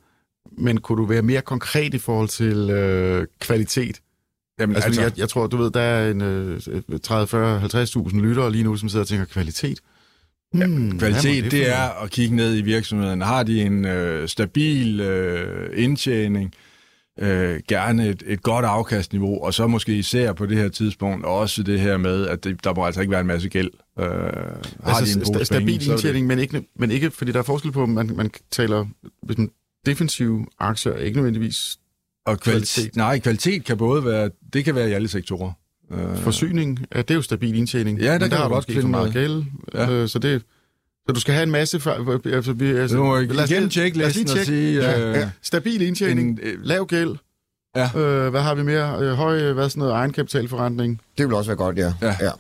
[0.59, 4.01] men kunne du være mere konkret i forhold til øh, kvalitet?
[4.61, 6.61] Jamen, altså, altså, jeg, jeg tror, du ved, der er en øh,
[7.03, 9.81] 30, 40, 50.000 lyttere lige nu, som sidder og tænker, kvalitet?
[10.53, 13.21] Hmm, ja, kvalitet, det, det er at kigge ned i virksomheden.
[13.21, 16.45] Har de en øh, stabil øh, indtjening?
[16.45, 16.70] øh,
[17.69, 21.81] gerne et, et godt afkastniveau, og så måske især på det her tidspunkt også det
[21.81, 23.71] her med, at det, der må altså ikke være en masse gæld.
[23.99, 24.11] Øh, har
[24.85, 27.73] altså de en st- stabil penge, indtjening, men ikke, men ikke, fordi der er forskel
[27.73, 28.87] på, man, man taler,
[29.23, 29.51] hvis man
[29.87, 31.79] defensive aktier er ikke nødvendigvis
[32.27, 32.75] og kvalitet.
[32.75, 32.97] kvalitet.
[32.97, 35.53] Nej, kvalitet kan både være, det kan være i alle sektorer.
[35.93, 38.01] Øh, Forsyning, ja, det er jo stabil indtjening.
[38.01, 39.43] Ja, der kan der du godt finde meget gæld,
[39.75, 39.91] ja.
[39.91, 40.43] øh, så det
[41.11, 41.81] så du skal have en masse...
[41.81, 44.83] For, altså, vi, altså, nu må jeg igen tjekke listen og sige...
[44.83, 45.31] Ja, ja.
[45.43, 47.17] Stabil indtjening, en, øh, lav gæld,
[47.77, 48.01] Ja.
[48.01, 48.99] Øh, hvad har vi mere?
[49.01, 51.01] Øh, høj, hvad sådan noget, egenkapitalforretning.
[51.19, 51.93] Det vil også være godt, ja.
[52.03, 52.17] ja.
[52.21, 52.31] ja.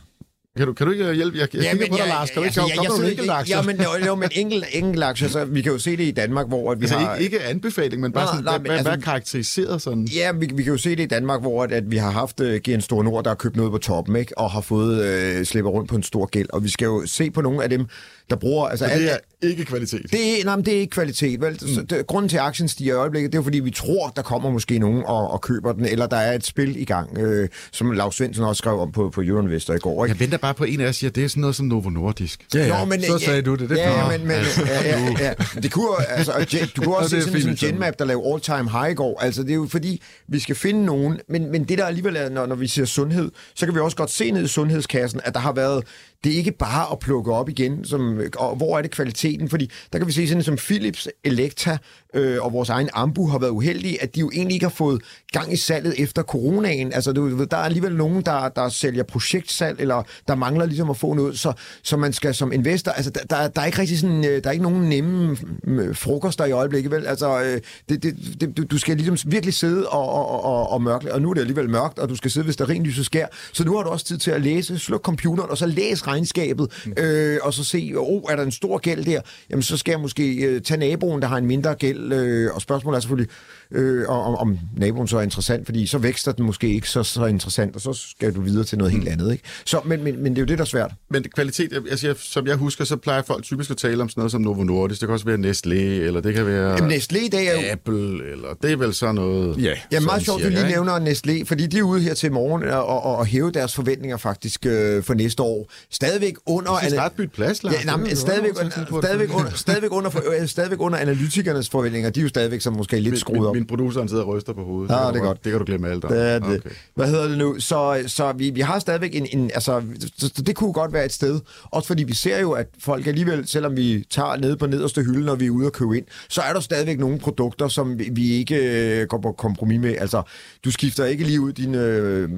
[0.56, 1.38] Kan du, kan du ikke hjælpe?
[1.38, 2.30] Jeg, jeg ja, kigger på dig, Lars.
[2.30, 3.56] Kan du ikke altså, komme med nogle enkelte aktier?
[3.56, 6.10] Ja, men, jo, jo, men enkelt, enkelt aktier, så vi kan jo se det i
[6.10, 7.16] Danmark, hvor at vi altså, har...
[7.16, 10.04] Ikke, ikke anbefaling, men bare nej, sådan, nej, hvad, men, altså, hvad karakteriseret sådan?
[10.04, 12.40] Ja, vi, vi kan jo se det i Danmark, hvor at, at vi har haft
[12.40, 14.38] uh, GN Store Nord, der har købt noget på toppen, ikke?
[14.38, 16.48] og har fået uh, slæber rundt på en stor gæld.
[16.52, 17.86] Og vi skal jo se på nogle af dem,
[18.30, 18.66] der bruger...
[18.66, 20.12] Altså, det er ikke kvalitet?
[20.12, 21.40] Det er, nej, men det er ikke kvalitet.
[21.40, 21.58] Vel?
[21.62, 21.68] Mm.
[21.68, 24.22] Så det, grunden til, at aktien stiger i øjeblikket, det er fordi, vi tror, der
[24.22, 27.48] kommer måske nogen og, og køber den, eller der er et spil i gang, øh,
[27.72, 30.04] som Lars Svendsen også skrev om på, på Euroinvestor i går.
[30.04, 30.12] Ikke?
[30.14, 32.46] Jeg venter bare på en af jer siger, det er sådan noget som Novo Nordisk.
[32.54, 32.78] Ja, ja.
[32.78, 33.70] Nå, men, så sagde ja, du det.
[33.70, 35.60] det ja, men, men, ja, ja, ja.
[35.62, 38.94] Det kunne, altså, du kunne også se sådan en Genmap, der lavede all-time high i
[38.94, 39.20] går.
[39.20, 42.28] Altså, det er jo fordi, vi skal finde nogen, men, men det der alligevel er,
[42.28, 45.34] når, når vi siger sundhed, så kan vi også godt se ned i sundhedskassen, at
[45.34, 45.84] der har været
[46.24, 49.48] det er ikke bare at plukke op igen, som, og hvor er det kvaliteten?
[49.48, 51.78] Fordi der kan vi se sådan som Philips, Electra,
[52.14, 55.02] øh, og vores egen Ambu har været uheldige, at de jo egentlig ikke har fået
[55.32, 56.92] gang i salget efter coronaen.
[56.92, 60.96] Altså, du, der er alligevel nogen, der, der sælger projektsalg, eller der mangler ligesom at
[60.96, 61.52] få noget, så,
[61.82, 64.48] så man skal som investor, altså, der, der, der er ikke rigtig sådan, øh, der
[64.48, 67.06] er ikke nogen nemme øh, frokoster i øjeblikket, vel?
[67.06, 71.14] Altså, øh, det, det, det, du skal ligesom virkelig sidde og, og, og, og mørkle,
[71.14, 73.64] og nu er det alligevel mørkt, og du skal sidde, hvis der lyset skær, så
[73.64, 76.92] nu har du også tid til at læse, sluk computeren, og så læs regnskabet, mm.
[76.96, 79.20] øh, og så se, åh, oh, er der en stor gæld der?
[79.50, 82.60] Jamen, så skal jeg måske øh, tage naboen, der har en mindre gæld, øh, og
[82.60, 83.30] spørgsmålet er selvfølgelig,
[83.72, 87.26] øh, om, om naboen så er interessant, fordi så vækster den måske ikke så, så
[87.26, 89.12] interessant, og så skal du videre til noget helt mm.
[89.12, 89.32] andet.
[89.32, 89.44] Ikke?
[89.64, 90.92] Så, men, men, men det er jo det, der er svært.
[91.10, 94.20] Men kvalitet, jeg, siger, som jeg husker, så plejer folk typisk at tale om sådan
[94.20, 95.00] noget som Novo Nordisk.
[95.00, 97.72] Det kan også være Nestlé, eller det kan være Jamen, Nestlé, det er jo...
[97.72, 99.64] Apple, eller det er vel sådan noget...
[99.64, 102.62] Ja, ja meget sjovt, du lige nævner Nestlé, fordi de er ude her til morgen
[102.62, 105.70] og, og, og hæve deres forventninger faktisk øh, for næste år.
[105.90, 106.78] Stadigvæk under...
[106.78, 107.74] Det er bytte plads, Lars.
[107.74, 108.52] Ja, nej, men stadigvæk,
[109.00, 110.10] stadigvæk, under, stadigvæk, under,
[110.40, 112.10] øh, stadigvæk under analytikernes forventninger.
[112.10, 114.52] De er jo stadigvæk som måske lidt skruet op min producer han sidder og ryster
[114.52, 114.94] på hovedet.
[114.94, 115.44] Ja, det, det er godt.
[115.44, 116.12] Det kan du glemme alt om.
[116.12, 116.58] Det er det.
[116.58, 116.70] Okay.
[116.94, 117.56] Hvad hedder det nu?
[117.58, 119.26] Så, så vi, vi har stadigvæk en...
[119.32, 119.82] en altså,
[120.18, 121.40] så det kunne godt være et sted.
[121.64, 125.24] Også fordi vi ser jo, at folk alligevel, selvom vi tager ned på nederste hylde,
[125.24, 128.30] når vi er ude og købe ind, så er der stadigvæk nogle produkter, som vi,
[128.30, 129.94] ikke øh, går på kompromis med.
[129.98, 130.22] Altså,
[130.64, 132.28] du skifter ikke lige ud din øh,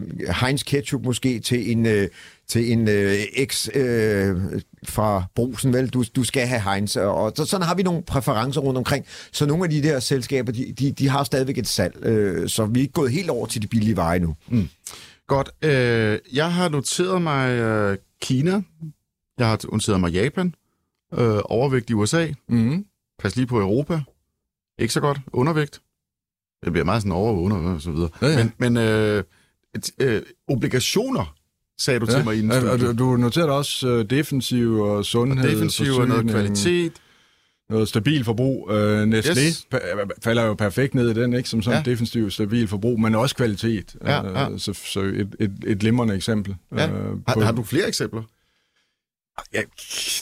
[0.41, 1.87] Heinz ketchup måske til en...
[1.87, 2.09] Øh,
[2.49, 4.37] til en øh, eks øh,
[4.85, 5.89] fra Brosen, vel?
[5.89, 6.97] Du, du skal have Heinz.
[6.97, 9.05] Og så, sådan har vi nogle præferencer rundt omkring.
[9.33, 12.05] Så nogle af de der selskaber, de, de, de har stadigvæk et salg.
[12.07, 14.37] Øh, så vi er ikke gået helt over til de billige veje nu.
[14.49, 14.69] Mm.
[15.27, 15.51] Godt.
[15.63, 18.63] Øh, jeg har noteret mig øh, Kina.
[19.39, 20.55] Jeg har noteret mig Japan.
[21.15, 22.29] Øh, overvægt i USA.
[22.49, 22.87] Mm.
[23.19, 24.01] Pas lige på Europa.
[24.79, 25.21] Ikke så godt.
[25.33, 25.81] Undervægt.
[26.65, 28.09] Det bliver meget sådan over under og så videre.
[28.23, 28.37] Ja, ja.
[28.37, 29.25] Men, men øh,
[29.99, 31.35] øh, obligationer
[31.79, 32.17] sagde du ja.
[32.17, 35.45] til mig inden ja, du, du noterede også uh, defensiv og sundhed.
[35.45, 36.93] Og defensiv og noget kvalitet.
[37.71, 38.71] Noget stabil forbrug.
[38.71, 39.67] Uh, Nestlé yes.
[40.23, 41.49] falder jo perfekt ned i den, ikke?
[41.49, 41.91] Som sådan ja.
[41.91, 43.97] defensiv, stabil forbrug, men også kvalitet.
[44.05, 44.51] Ja, ja.
[44.51, 46.55] Uh, så, så et, et, et glimrende eksempel.
[46.77, 46.87] Ja.
[46.87, 48.23] Uh, har, har du flere eksempler?
[49.55, 49.61] Ja,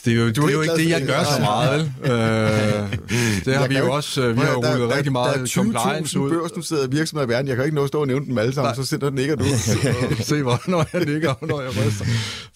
[0.05, 2.11] det er jo, det er jo ikke det, jeg gør så meget, vel?
[2.11, 6.29] øh, det har vi jo også, øh, vi har jo rullet rigtig meget compliance ud.
[6.29, 8.25] Der er 20.000 børsnoterede virksomheder i verden, jeg kan ikke nå at stå og nævne
[8.25, 8.75] dem alle sammen, Nej.
[8.75, 9.43] så sidder den ikke, du...
[10.23, 12.05] Se, hvornår jeg ligger, og når jeg ryster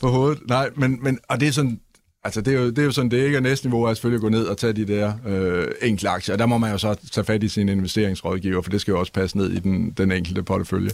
[0.01, 0.39] på hovedet.
[0.47, 1.79] Nej, men, men og det er sådan,
[2.25, 4.21] Altså, det er, jo, det er jo sådan, det ikke er næste niveau, at selvfølgelig
[4.21, 6.35] gå ned og tage de der øh, enkle aktier.
[6.35, 8.99] Og der må man jo så tage fat i sin investeringsrådgiver, for det skal jo
[8.99, 10.91] også passe ned i den, den enkelte portefølje.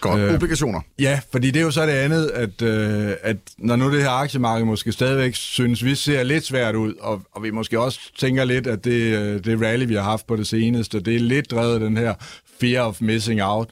[0.00, 0.20] Godt.
[0.20, 0.80] Øh, Obligationer.
[0.98, 4.10] Ja, fordi det er jo så det andet, at, øh, at når nu det her
[4.10, 8.44] aktiemarked måske stadigvæk synes, vi ser lidt svært ud, og, og vi måske også tænker
[8.44, 11.50] lidt, at det, øh, det rally, vi har haft på det seneste, det er lidt
[11.50, 12.14] drevet den her
[12.60, 13.68] fear of missing out.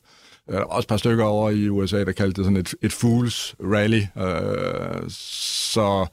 [0.53, 2.74] Øh, der var også et par stykker over i USA, der kaldte det sådan et,
[2.82, 4.03] et fools rally.
[4.18, 6.07] Øh, så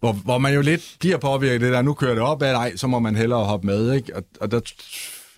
[0.00, 2.76] hvor, hvor man jo lidt bliver påvirket det der, nu kører det op, at nej,
[2.76, 3.92] så må man hellere hoppe med.
[3.92, 4.16] Ikke?
[4.16, 4.60] Og, og der,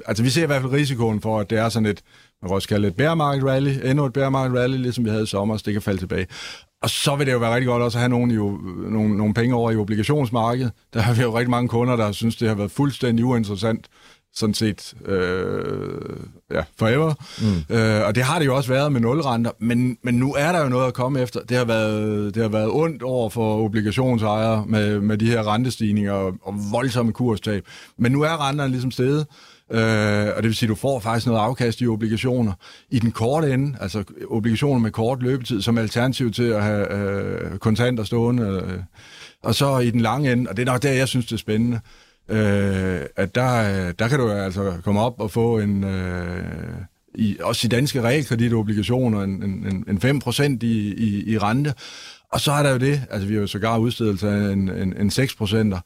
[0.07, 2.03] altså vi ser i hvert fald risikoen for, at det er sådan et,
[2.43, 5.11] man kan også kalde et bear market rally, endnu et bear market rally, ligesom vi
[5.11, 6.27] havde i sommer, så det kan falde tilbage.
[6.83, 8.59] Og så vil det jo være rigtig godt også at have nogle, jo,
[8.91, 10.73] nogle, nogle penge over i obligationsmarkedet.
[10.95, 13.87] Der har vi jo rigtig mange kunder, der synes, det har været fuldstændig uinteressant
[14.35, 16.17] sådan set øh,
[16.53, 17.15] ja, forever.
[17.41, 17.77] Mm.
[17.77, 20.63] Øh, og det har det jo også været med nulrenter, men, men nu er der
[20.63, 21.41] jo noget at komme efter.
[21.41, 26.13] Det har været, det har været ondt over for obligationsejere med, med de her rentestigninger
[26.13, 27.65] og, og voldsomme kurstab.
[27.99, 29.27] Men nu er renterne ligesom steget,
[29.71, 32.53] øh, og det vil sige, at du får faktisk noget afkast i obligationer.
[32.91, 37.59] I den korte ende, altså obligationer med kort løbetid, som alternativ til at have øh,
[37.59, 38.79] kontanter stående, øh,
[39.43, 41.39] og så i den lange ende, og det er nok der, jeg synes, det er
[41.39, 41.81] spændende,
[42.29, 45.85] øh, at der, øh, der kan du altså komme op og få en...
[45.85, 46.45] Øh,
[47.15, 51.75] i, også i danske realkreditobligationer, en, en, en 5% i, i, i rente.
[52.33, 54.97] Og så er der jo det, altså vi har jo sågar udstedelse af en, en,
[54.97, 55.81] en 6%'er.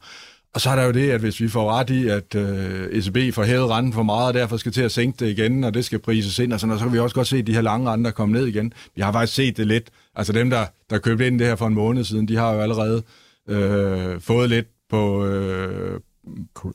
[0.53, 3.33] Og så er der jo det, at hvis vi får ret i, at øh, ECB
[3.33, 5.85] får hævet renten for meget, og derfor skal til at sænke det igen, og det
[5.85, 7.91] skal prises ind, og sådan, og så kan vi også godt se de her lange
[7.91, 8.73] renter komme ned igen.
[8.95, 9.89] Vi har faktisk set det lidt.
[10.15, 12.59] Altså dem, der, der købte ind det her for en måned siden, de har jo
[12.59, 13.03] allerede
[13.49, 15.99] øh, fået lidt på, øh,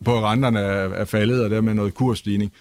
[0.04, 2.52] på renterne er, er faldet, og dermed noget kursstigning.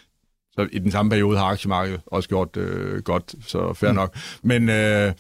[0.52, 3.96] Så i den samme periode har aktiemarkedet også gjort øh, godt, så fair mm.
[3.96, 4.16] nok.
[4.44, 5.12] Men, øh,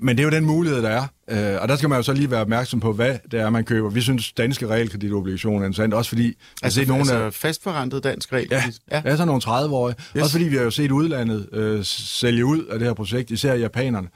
[0.00, 1.06] men det er jo den mulighed, der er.
[1.30, 3.64] Øh, og der skal man jo så lige være opmærksom på, hvad det er, man
[3.64, 3.90] køber.
[3.90, 6.34] Vi synes, danske realkreditobligationer er interessant, også fordi...
[6.62, 8.80] Altså, set nogle altså af, fastforrentet dansk realkredit?
[8.90, 9.10] Ja, ja.
[9.10, 9.96] ja, så nogle 30-årige.
[10.16, 10.22] Yes.
[10.22, 13.54] Også fordi vi har jo set udlandet øh, sælge ud af det her projekt, især
[13.54, 14.08] japanerne.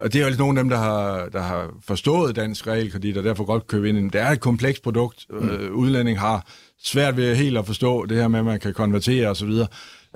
[0.00, 3.16] Og det er jo altså nogle af dem, der har, der har forstået dansk realkredit,
[3.16, 4.10] og derfor godt købe ind.
[4.10, 5.26] Det er et komplekst produkt.
[5.30, 5.48] Mm.
[5.48, 6.46] Øh, udlænding har
[6.82, 9.50] svært ved helt at forstå det her med, at man kan konvertere osv.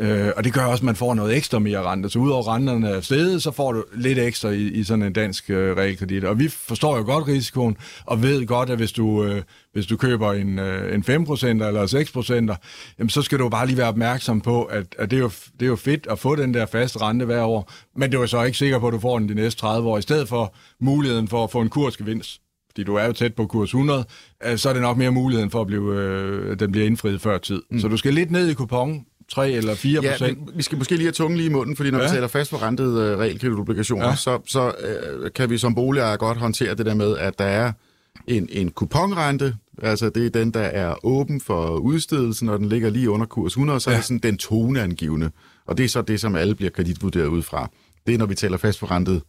[0.01, 2.11] Øh, og det gør også, at man får noget ekstra mere rente.
[2.11, 5.51] Så udover renterne er stedet, så får du lidt ekstra i, i sådan en dansk
[5.51, 6.25] øh, realkredit.
[6.25, 7.77] Og vi forstår jo godt risikoen,
[8.07, 9.43] og ved godt, at hvis du, øh,
[9.73, 12.57] hvis du køber en, øh, en 5% eller 6%,
[12.99, 15.63] jamen, så skal du bare lige være opmærksom på, at, at det, er jo, det
[15.63, 18.27] er jo fedt at få den der faste rente hver år, men det er jo
[18.27, 20.55] så ikke sikker på, at du får den de næste 30 år, i stedet for
[20.81, 22.41] muligheden for at få en kursgevinst
[22.71, 24.05] fordi du er jo tæt på kurs 100,
[24.45, 27.39] øh, så er det nok mere muligheden for, at blive, øh, den bliver indfriet før
[27.39, 27.63] tid.
[27.71, 27.81] Mm.
[27.81, 30.39] Så du skal lidt ned i kupon, 3 eller 4 procent.
[30.39, 32.05] Ja, vi skal måske lige have tungen lige i munden, fordi når ja.
[32.05, 34.17] vi taler fast for rentet uh, realkreditobligationer, ja.
[34.17, 37.73] så, så uh, kan vi som boligejer godt håndtere det der med, at der er
[38.27, 42.91] en, en kuponrente, altså det er den, der er åben for udstedelsen, og den ligger
[42.91, 43.95] lige under kurs 100, så ja.
[43.95, 45.31] er det sådan den toneangivende.
[45.67, 47.71] Og det er så det, som alle bliver kreditvurderet ud fra.
[48.07, 49.23] Det er, når vi taler fast for rentet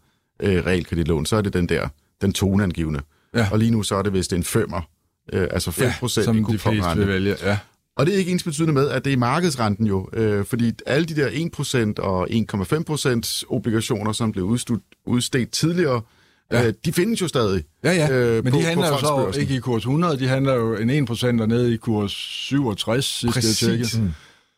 [0.43, 1.87] uh, realkreditlån, så er det den der,
[2.21, 3.01] den toneangivende.
[3.35, 3.47] Ja.
[3.51, 4.81] Og lige nu så er det vist en femmer,
[5.33, 6.59] øh, altså 5 procent ja, i kuponrente.
[6.59, 7.57] Som de fleste vil vælge, ja.
[8.01, 11.05] Og det er ikke ens betydende med, at det er markedsrenten jo, øh, fordi alle
[11.05, 11.27] de der
[11.97, 16.01] 1% og 1,5% obligationer, som blev udstedt, udstedt tidligere,
[16.51, 16.67] ja.
[16.67, 17.63] øh, de findes jo stadig.
[17.83, 18.97] Ja, ja, øh, men på, de handler jo
[19.33, 23.05] så ikke i kurs 100, de handler jo en 1% og ned i kurs 67,
[23.05, 23.63] sidst Præcis.
[23.63, 23.87] jeg tjekke.
[24.01, 24.11] Mm.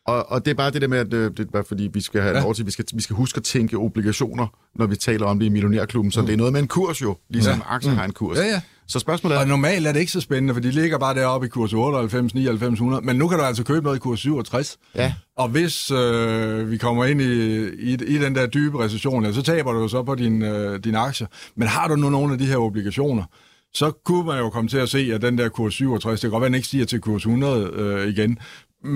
[0.06, 2.00] Og, og det er bare det der med, at øh, det er bare fordi, vi
[2.00, 2.42] skal have ja.
[2.42, 5.46] lov til, vi skal, vi skal huske at tænke obligationer, når vi taler om det
[5.46, 6.12] i Millionærklubben.
[6.12, 6.26] Så mm.
[6.26, 7.74] det er noget med en kurs jo, ligesom ja.
[7.74, 7.96] aktier mm.
[7.96, 8.38] har en kurs.
[8.38, 8.60] Ja, ja.
[8.88, 9.40] Så spørgsmålet er...
[9.40, 12.34] Og normalt er det ikke så spændende, for de ligger bare deroppe i kurs 98,
[12.34, 13.02] 99, 100.
[13.04, 14.78] Men nu kan du altså købe noget i kurs 67.
[14.94, 15.14] Ja.
[15.36, 19.42] Og hvis øh, vi kommer ind i, i, i den der dybe recession, ja, så
[19.42, 21.26] taber du så på din, øh, din aktier.
[21.56, 23.24] Men har du nu nogle af de her obligationer,
[23.74, 26.30] så kunne man jo komme til at se, at den der kurs 67, det kan
[26.30, 28.38] godt være, den ikke stiger til kurs 100 øh, igen.
[28.84, 28.90] Mm,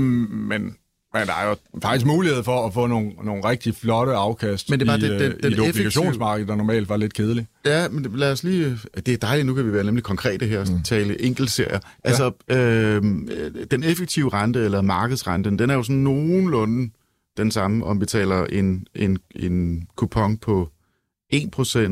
[0.49, 0.75] men
[1.15, 4.81] men der er jo faktisk mulighed for at få nogle, nogle rigtig flotte afkast men
[4.81, 7.47] det var i, det, den, den i et obligationsmarked, der normalt var lidt kedeligt.
[7.65, 8.79] Ja, men lad os lige...
[8.95, 10.83] Det er dejligt, nu kan vi være nemlig konkrete her, mm.
[10.83, 11.79] tale enkeltserier.
[12.05, 12.57] Altså, ja.
[12.57, 13.03] øh,
[13.71, 16.91] den effektive rente, eller markedsrenten, den er jo sådan nogenlunde
[17.37, 20.71] den samme, om vi taler en, en, en kupon på
[21.35, 21.37] 1%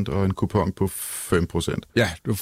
[0.08, 1.74] og en kupon på 5%.
[1.96, 2.36] Ja, du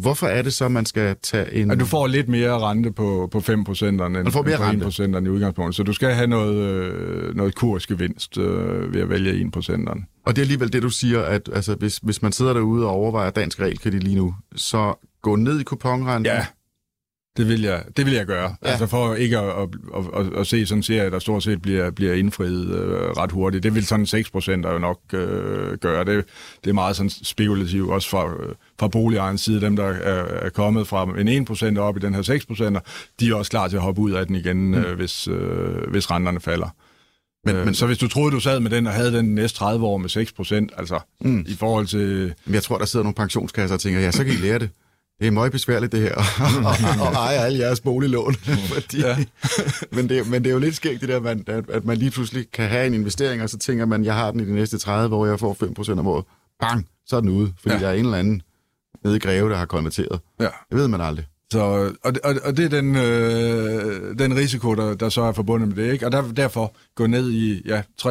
[0.00, 1.70] Hvorfor er det så, man skal tage en...
[1.70, 4.76] At du får lidt mere rente på, på 5 procent end, får mere end på
[4.76, 5.76] 1 procent i udgangspunktet.
[5.76, 10.06] Så du skal have noget, øh, noget kursgevinst øh, ved at vælge 1 procenteren.
[10.26, 12.90] Og det er alligevel det, du siger, at altså, hvis, hvis man sidder derude og
[12.90, 16.26] overvejer dansk realkredit lige nu, så gå ned i kuponrenten.
[16.26, 16.46] Ja,
[17.36, 18.56] det vil jeg, det vil jeg gøre.
[18.64, 18.68] Ja.
[18.68, 21.62] Altså for ikke at, at, at, at, at se sådan en serie, der stort set
[21.62, 23.62] bliver, bliver indfriet øh, ret hurtigt.
[23.62, 26.04] Det vil sådan 6 procent jo nok øh, gøre.
[26.04, 26.24] Det,
[26.64, 29.60] det er meget sådan spekulativt, også fra, øh, fra boligejernes side.
[29.60, 32.78] Dem, der er, er kommet fra en 1 procent op i den her 6 procent,
[33.20, 34.74] de er også klar til at hoppe ud af den igen, mm.
[34.74, 36.68] øh, hvis, øh, hvis renterne falder.
[37.46, 39.58] Men, øh, men så hvis du troede, du sad med den og havde den næste
[39.58, 41.44] 30 år med 6 procent, altså mm.
[41.48, 42.34] i forhold til...
[42.44, 44.70] Men jeg tror, der sidder nogle pensionskasser og tænker, ja, så kan I lære det
[45.18, 46.14] det er meget besværligt det her,
[47.08, 48.34] at eje alle jeres boliglån.
[48.74, 49.24] Fordi, ja.
[49.96, 52.10] men, det, men det er jo lidt skægt det der, man, at, at man lige
[52.10, 54.78] pludselig kan have en investering, og så tænker man, jeg har den i de næste
[54.78, 55.56] 30 år, jeg får
[55.90, 56.24] 5% om året.
[56.60, 57.80] Bang, så er den ude, fordi ja.
[57.80, 58.42] der er en eller anden
[59.04, 60.20] nede i Greve, der har konverteret.
[60.40, 60.44] Ja.
[60.44, 61.26] Det ved man aldrig.
[61.54, 65.68] Så, og, og, og det er den, øh, den risiko, der, der så er forbundet
[65.68, 65.92] med det.
[65.92, 66.06] Ikke?
[66.06, 68.08] Og der, derfor gå ned i ja, 3-4%,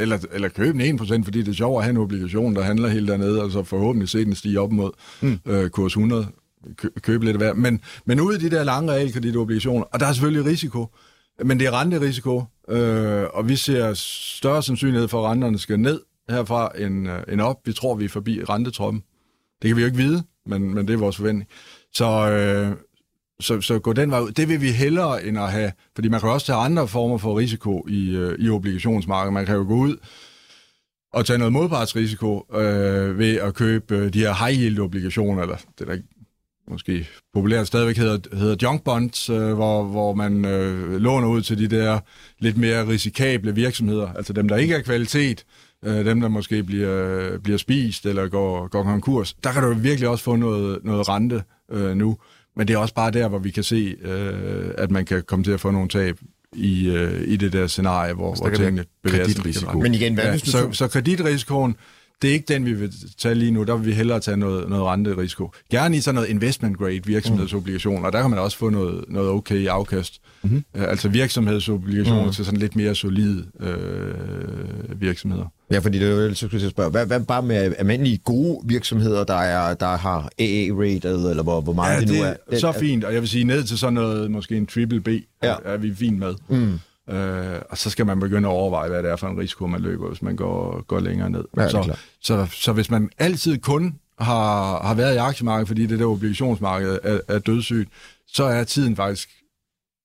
[0.00, 2.88] eller, eller købe en 1%, fordi det er sjovt at have en obligation, der handler
[2.88, 5.38] helt dernede, og så forhåbentlig se den stige op mod mm.
[5.46, 6.26] øh, kurs 100,
[6.76, 7.54] kø, købe lidt af hver.
[7.54, 10.86] Men, men ude i de der lange realkreditobligationer, og der er selvfølgelig risiko,
[11.44, 13.94] men det er renterisiko, øh, og vi ser
[14.36, 17.56] større sandsynlighed for, at renterne skal ned herfra end, øh, end op.
[17.64, 19.02] Vi tror, vi er forbi rentetroppen.
[19.62, 21.48] Det kan vi jo ikke vide, men, men det er vores forventning.
[21.94, 22.76] Så, øh,
[23.40, 24.30] så, så gå den vej ud.
[24.30, 27.38] Det vil vi hellere end at have, fordi man kan også tage andre former for
[27.38, 29.32] risiko i, øh, i obligationsmarkedet.
[29.32, 29.96] Man kan jo gå ud
[31.12, 35.56] og tage noget modpartsrisiko øh, ved at købe øh, de her high yield obligationer, eller
[35.78, 35.96] det der
[36.68, 41.58] måske populært stadigvæk hedder, hedder junk bonds, øh, hvor, hvor man øh, låner ud til
[41.58, 42.00] de der
[42.38, 45.44] lidt mere risikable virksomheder, altså dem, der ikke er kvalitet,
[45.84, 49.34] øh, dem, der måske bliver, bliver spist eller går, går konkurs.
[49.44, 52.16] Der kan du virkelig også få noget, noget rente øh, nu.
[52.56, 55.44] Men det er også bare der, hvor vi kan se, øh, at man kan komme
[55.44, 56.18] til at få nogle tab
[56.52, 59.76] i, øh, i det der scenarie, hvor, hvor tingene bevæger sig.
[59.78, 60.50] Men igen, hvad Ja, hvis du...
[60.50, 61.76] så, så kreditrisikoen,
[62.24, 63.62] det er ikke den, vi vil tage lige nu.
[63.62, 65.50] Der vil vi hellere tage noget, noget renterisiko.
[65.70, 69.30] Gerne i sådan noget investment grade virksomhedsobligationer, og der kan man også få noget, noget
[69.30, 70.20] okay afkast.
[70.42, 70.64] Mm-hmm.
[70.74, 72.32] Altså virksomhedsobligationer mm.
[72.32, 75.44] til sådan lidt mere solide øh, virksomheder.
[75.70, 78.60] Ja, fordi det er jo, så skulle jeg spørge, hvad, hvad bare med almindelige gode
[78.64, 82.34] virksomheder, der, er, der har AA-rated, eller hvor, hvor meget Ja, det nu det er?
[82.52, 85.08] er så fint, og jeg vil sige ned til sådan noget, måske en triple B,
[85.08, 85.18] Ja.
[85.42, 85.54] ja.
[85.64, 86.34] er vi fint med.
[86.48, 86.78] Mm.
[87.10, 89.80] Øh, og så skal man begynde at overveje, hvad det er for en risiko, man
[89.80, 91.44] løber, hvis man går, går længere ned.
[91.56, 95.98] Ja, så, så, så hvis man altid kun har, har været i aktiemarkedet, fordi det
[95.98, 97.88] der obligationsmarked er, er dødssygt,
[98.26, 99.30] så er tiden faktisk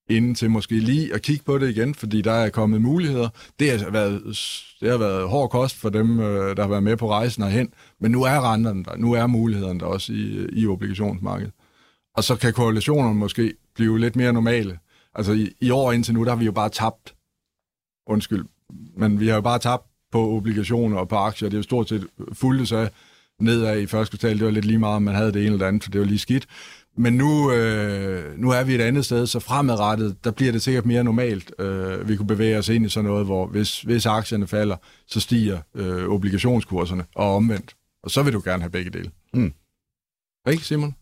[0.09, 3.29] inde til måske lige at kigge på det igen, fordi der er kommet muligheder.
[3.59, 4.21] Det har været,
[4.81, 7.73] det har været hård kost for dem, øh, der har været med på rejsen herhen,
[7.99, 11.53] men nu er renterne der, nu er mulighederne der også i, i obligationsmarkedet.
[12.15, 14.79] Og så kan korrelationerne måske blive lidt mere normale.
[15.19, 17.15] Altså i, i år indtil nu, der har vi jo bare tabt,
[18.07, 18.45] undskyld,
[18.97, 21.49] men vi har jo bare tabt på obligationer og på aktier.
[21.49, 22.89] Det er jo stort set fuldt sig
[23.39, 24.37] nedad i første kvartal.
[24.37, 26.07] Det var lidt lige meget, om man havde det ene eller andet, for det var
[26.07, 26.47] lige skidt.
[26.97, 30.85] Men nu, øh, nu er vi et andet sted, så fremadrettet, der bliver det sikkert
[30.85, 31.53] mere normalt.
[31.59, 34.75] Øh, vi kunne bevæge os ind i sådan noget, hvor hvis, hvis aktierne falder,
[35.07, 37.75] så stiger øh, obligationskurserne, og omvendt.
[38.03, 39.11] Og så vil du gerne have begge dele.
[39.33, 39.53] Mm.
[40.49, 40.95] Ikke, Simon?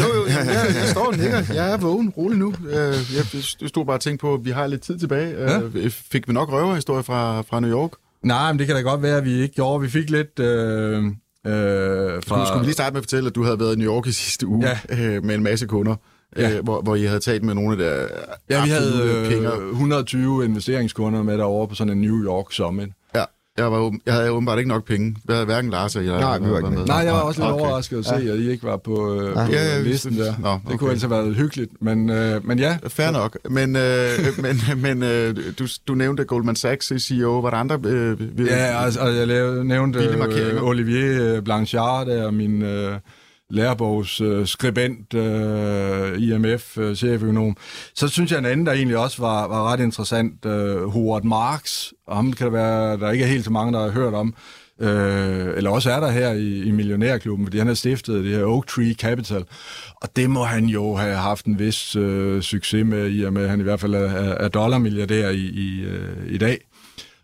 [0.00, 1.42] Jo, jo, jeg, jeg, jeg står og nikker.
[1.54, 2.54] Jeg er vågen, rolig nu.
[2.68, 5.28] Øh, Jeg, stod bare og tænkte på, at vi har lidt tid tilbage.
[5.38, 5.60] Ja.
[5.74, 7.90] Øh, Fik vi nok røverhistorie fra, fra New York?
[8.22, 9.80] Nej, men det kan da godt være, at vi ikke gjorde.
[9.80, 10.38] Vi fik lidt...
[10.38, 11.12] Øh, øh,
[12.26, 12.46] fra...
[12.46, 14.12] skulle vi lige starte med at fortælle, at du havde været i New York i
[14.12, 14.96] sidste uge Ja.
[15.16, 15.94] øh, med en masse kunder,
[16.36, 16.50] Ja.
[16.56, 18.06] øh, hvor, hvor I havde talt med nogle af der
[18.50, 19.02] Ja, vi havde
[19.62, 22.88] øh, 120 investeringskunder med derovre på sådan en New York Summit.
[23.14, 23.24] Ja,
[23.58, 25.16] jeg, var, jeg havde åbenbart ikke nok penge.
[25.28, 26.20] Jeg havde hverken Lars eller jeg.
[26.20, 26.84] Nej, vi var ikke med.
[26.86, 27.64] Nej, jeg var også lidt Okay.
[27.64, 30.34] overrasket at se, at I ikke var på, øh, på Ja, ja, listen der.
[30.38, 30.76] Nå, Det okay.
[30.76, 32.78] kunne altså have været hyggeligt, men, øh, men ja.
[32.88, 33.38] Fair nok.
[33.50, 34.08] Men, øh,
[34.44, 37.38] men, men øh, du, du nævnte Goldman Sachs CEO.
[37.40, 37.78] Var der andre?
[37.84, 42.92] Øh, vi- Ja, altså, og jeg lavede, nævnte øh, Olivier øh, Blanchard, der min øh,
[43.50, 47.56] lærebogs øh, skribent, øh, IMF, øh, cheføkonom.
[47.94, 51.92] Så synes jeg, en anden, der egentlig også var, var ret interessant, øh, Howard Marks.
[52.06, 54.34] Og ham kan det være, der ikke er helt så mange, der har hørt om.
[54.80, 58.44] Øh, eller også er der her i, i Millionærklubben, fordi han har stiftet det her
[58.44, 59.44] Oak Tree Capital.
[60.02, 63.42] Og det må han jo have haft en vis øh, succes med, i og med,
[63.42, 66.58] at han i hvert fald er, er dollarmilliardær i, i, øh, i dag.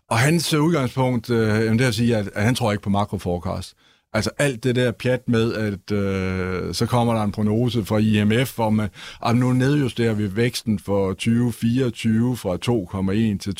[0.09, 2.89] Og hans udgangspunkt, øh, jamen, det er at sige, at, at han tror ikke på
[2.89, 3.75] makroforecast.
[4.15, 8.55] Altså alt det der pjat med, at øh, så kommer der en prognose fra IMF,
[8.55, 8.89] hvor man,
[9.25, 13.55] at nu nedjusterer vi væksten for 2024 fra 2,1 til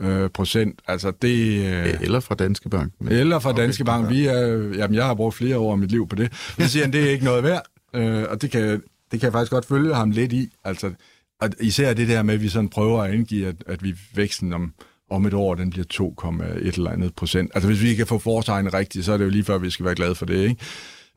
[0.00, 0.80] 2,0 øh, procent.
[0.88, 1.66] Altså det...
[1.66, 2.92] Øh, Eller fra Danske Bank.
[3.00, 4.10] Men, eller fra Okay, Danske Bank.
[4.10, 4.40] Vi er,
[4.76, 6.32] jamen, jeg har brugt flere år af mit liv på det.
[6.32, 7.62] Så siger han, det er ikke noget værd.
[7.94, 8.62] Øh, og det kan,
[9.10, 10.48] det kan jeg faktisk godt følge ham lidt i.
[10.64, 10.92] Altså,
[11.40, 14.52] og især det der med, at vi sådan prøver at indgive, at, at vi væksten
[14.52, 14.72] om,
[15.10, 17.50] om et år, den bliver 2,1 eller andet procent.
[17.54, 19.84] Altså hvis vi kan få foretegnet rigtigt, så er det jo lige før, vi skal
[19.84, 20.48] være glade for det.
[20.48, 20.56] Ikke?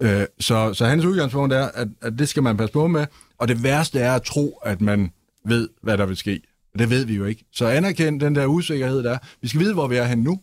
[0.02, 3.06] Øh, så, så hans udgangspunkt er, at, at det skal man passe på med.
[3.38, 5.12] Og det værste er at tro, at man
[5.46, 6.42] ved, hvad der vil ske.
[6.80, 7.46] Det ved vi jo ikke.
[7.54, 9.18] Så anerkend den der usikkerhed, der er.
[9.42, 10.40] Vi skal vide, hvor vi er hen nu.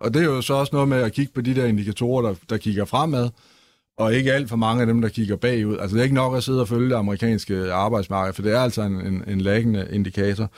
[0.00, 2.34] Og det er jo så også noget med at kigge på de der indikatorer, der,
[2.50, 3.28] der kigger fremad,
[3.98, 5.78] og ikke alt for mange af dem, der kigger bagud.
[5.78, 8.60] Altså det er ikke nok at sidde og følge det amerikanske arbejdsmarked, for det er
[8.60, 10.50] altså en, en, en laggende indikator.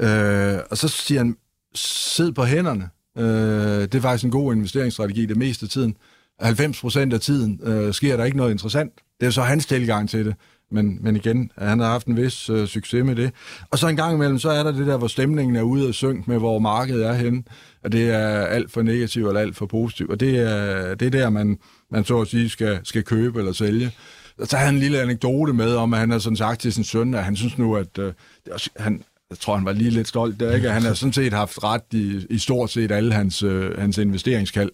[0.00, 1.36] Øh, og så siger han,
[1.74, 2.88] sid på hænderne.
[3.18, 5.96] Øh, det er faktisk en god investeringsstrategi det meste af tiden.
[6.40, 8.92] 90 procent af tiden øh, sker der ikke noget interessant.
[9.20, 10.34] Det er så hans tilgang til det.
[10.70, 13.32] Men, men igen, han har haft en vis øh, succes med det.
[13.70, 15.94] Og så en gang imellem, så er der det der, hvor stemningen er ude og
[15.94, 17.42] synk med, hvor markedet er henne.
[17.84, 20.10] Og det er alt for negativt eller alt for positivt.
[20.10, 21.58] Og det er, det er der, man,
[21.90, 23.90] man så at sige skal, skal købe eller sælge.
[24.38, 26.72] Og så har han en lille anekdote med, om at han har sådan sagt til
[26.72, 28.12] sin søn, at han synes nu, at øh,
[28.76, 29.02] han,
[29.32, 30.70] jeg tror, han var lige lidt stolt der, ikke?
[30.70, 34.70] Han har sådan set haft ret i, i stort set alle hans, øh, hans investeringskald.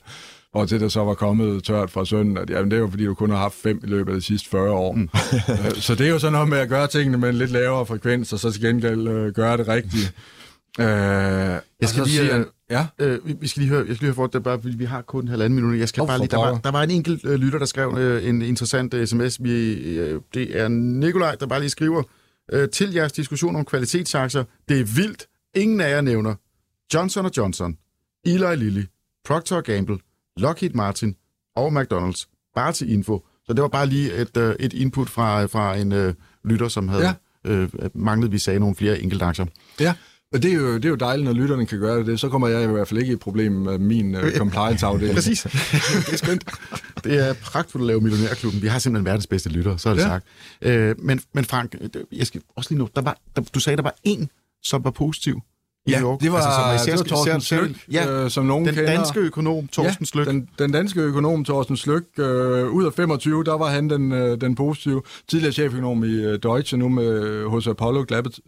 [0.55, 3.05] Og til der så var kommet tørt fra sønnen, at jamen, det er jo fordi,
[3.05, 4.93] du kun har haft fem i løbet af de sidste 40 år.
[4.93, 5.09] Mm.
[5.75, 8.33] så det er jo sådan noget med at gøre tingene med en lidt lavere frekvens,
[8.33, 10.15] og så til gengæld øh, gøre det rigtigt.
[10.81, 14.15] Øh, jeg skal lige, øh, ja, Øh, vi, skal lige høre, jeg skal lige høre
[14.15, 15.79] for, det bare, vi, har kun en halvanden minut.
[15.79, 17.95] Jeg skal Åh, bare lige, der, var, der var en enkelt øh, lytter, der skrev
[17.99, 19.43] øh, en interessant øh, sms.
[19.43, 22.03] Vi, øh, det er Nikolaj, der bare lige skriver,
[22.53, 25.27] øh, til jeres diskussion om kvalitetsaktier, det er vildt.
[25.55, 26.35] Ingen af jer nævner
[26.95, 27.79] Johnson Johnson,
[28.25, 28.85] Eli Lilly,
[29.25, 29.99] Procter Gamble,
[30.37, 31.17] Lockheed Martin
[31.57, 32.51] og McDonald's.
[32.55, 33.27] Bare til info.
[33.47, 36.89] Så det var bare lige et, øh, et input fra, fra en øh, lytter, som
[36.89, 37.05] havde
[37.45, 37.51] Ja.
[37.51, 39.47] øh, manglet, vi sagde nogle flere enkeltaktier.
[39.81, 39.95] ja.
[40.33, 42.21] Og det er, jo, det er jo dejligt, når lytterne kan gøre det.
[42.21, 45.15] Så kommer jeg i hvert fald ikke i problem med min uh, compliance-afdeling.
[45.19, 45.43] Præcis.
[45.43, 46.45] det er skønt.
[47.05, 48.63] Det er pragtfuldt at lave Millionærklubben.
[48.63, 50.07] Vi har simpelthen verdens bedste lytter, så er det ja.
[50.07, 50.27] sagt.
[50.63, 51.75] Øh, men, men Frank,
[52.13, 54.31] jeg skal også lige nu, der var, der, du sagde, der var en,
[54.63, 55.41] som var positiv
[55.89, 56.21] ja, York.
[56.21, 58.91] det var, altså, som det var Torsten Slyk, ja, øh, som nogen den kender.
[58.91, 60.27] Den danske økonom, Torsten ja, Slyk.
[60.27, 62.05] Den, den danske økonom, Torsten Slyk.
[62.19, 65.03] Øh, ud af 25, der var han den, øh, den positive.
[65.29, 68.39] Tidligere cheføkonom i øh, Deutsche, nu med, øh, hos Apollo, Glabet,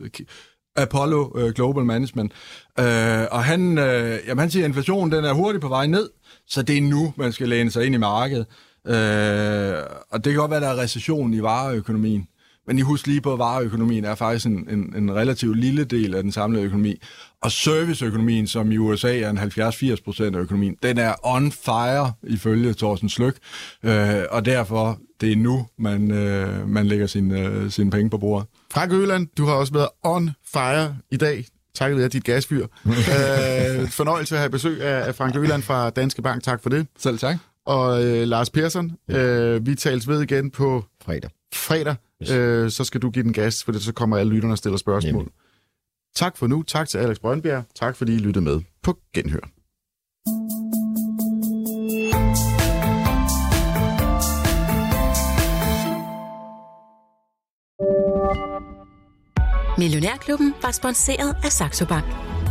[0.77, 2.33] Apollo øh, Global Management.
[2.79, 6.11] Øh, og han, øh, jamen, han siger, at inflationen den er hurtigt på vej ned,
[6.47, 8.47] så det er nu, man skal læne sig ind i markedet.
[8.87, 12.27] Øh, og det kan godt være, at der er recession i vareøkonomien.
[12.67, 16.15] Men I husk lige på, at vareøkonomien er faktisk en, en, en relativt lille del
[16.15, 17.01] af den samlede økonomi.
[17.43, 22.13] Og serviceøkonomien, som i USA er en 70-80 procent af økonomien, den er on fire
[22.23, 23.37] ifølge Thorsten Slyk.
[23.85, 28.19] Øh, og derfor, det er nu, man, øh, man lægger sine øh, sin penge på
[28.19, 28.49] bordet.
[28.73, 31.45] Frank Øland, du har også været on fire i dag.
[31.75, 32.63] Tak være dit gasfyr.
[32.87, 36.43] øh, fornøjelse at have besøg af, af Frank Øland fra Danske Bank.
[36.43, 36.87] Tak for det.
[36.99, 37.37] Selv tak.
[37.67, 41.31] Og øh, Lars Persson, øh, vi tales ved igen på fredag.
[41.55, 41.95] fredag
[42.31, 44.79] øh, så skal du give den gas, for det, så kommer alle lytterne og stiller
[44.79, 45.13] spørgsmål.
[45.13, 45.29] Jamen.
[46.17, 46.63] Tak for nu.
[46.63, 47.65] Tak til Alex Brøndbjerg.
[47.75, 49.51] Tak fordi I lyttede med på Genhør.
[59.79, 62.05] Millionærklubben var sponsoreret af Saxo Bank.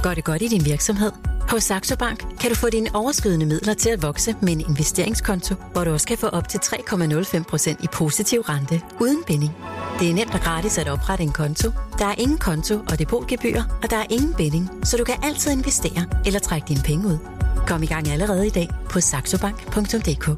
[0.03, 1.11] Gør det godt i din virksomhed
[1.49, 5.55] hos Saxo Bank kan du få dine overskydende midler til at vokse med en investeringskonto,
[5.71, 9.51] hvor du også kan få op til 3,05% i positiv rente uden binding.
[9.99, 11.71] Det er nemt og gratis at oprette en konto.
[11.99, 15.51] Der er ingen konto og depotgebyr, og der er ingen binding, så du kan altid
[15.51, 17.17] investere eller trække dine penge ud.
[17.67, 20.29] Kom i gang allerede i dag på saxobank.dk.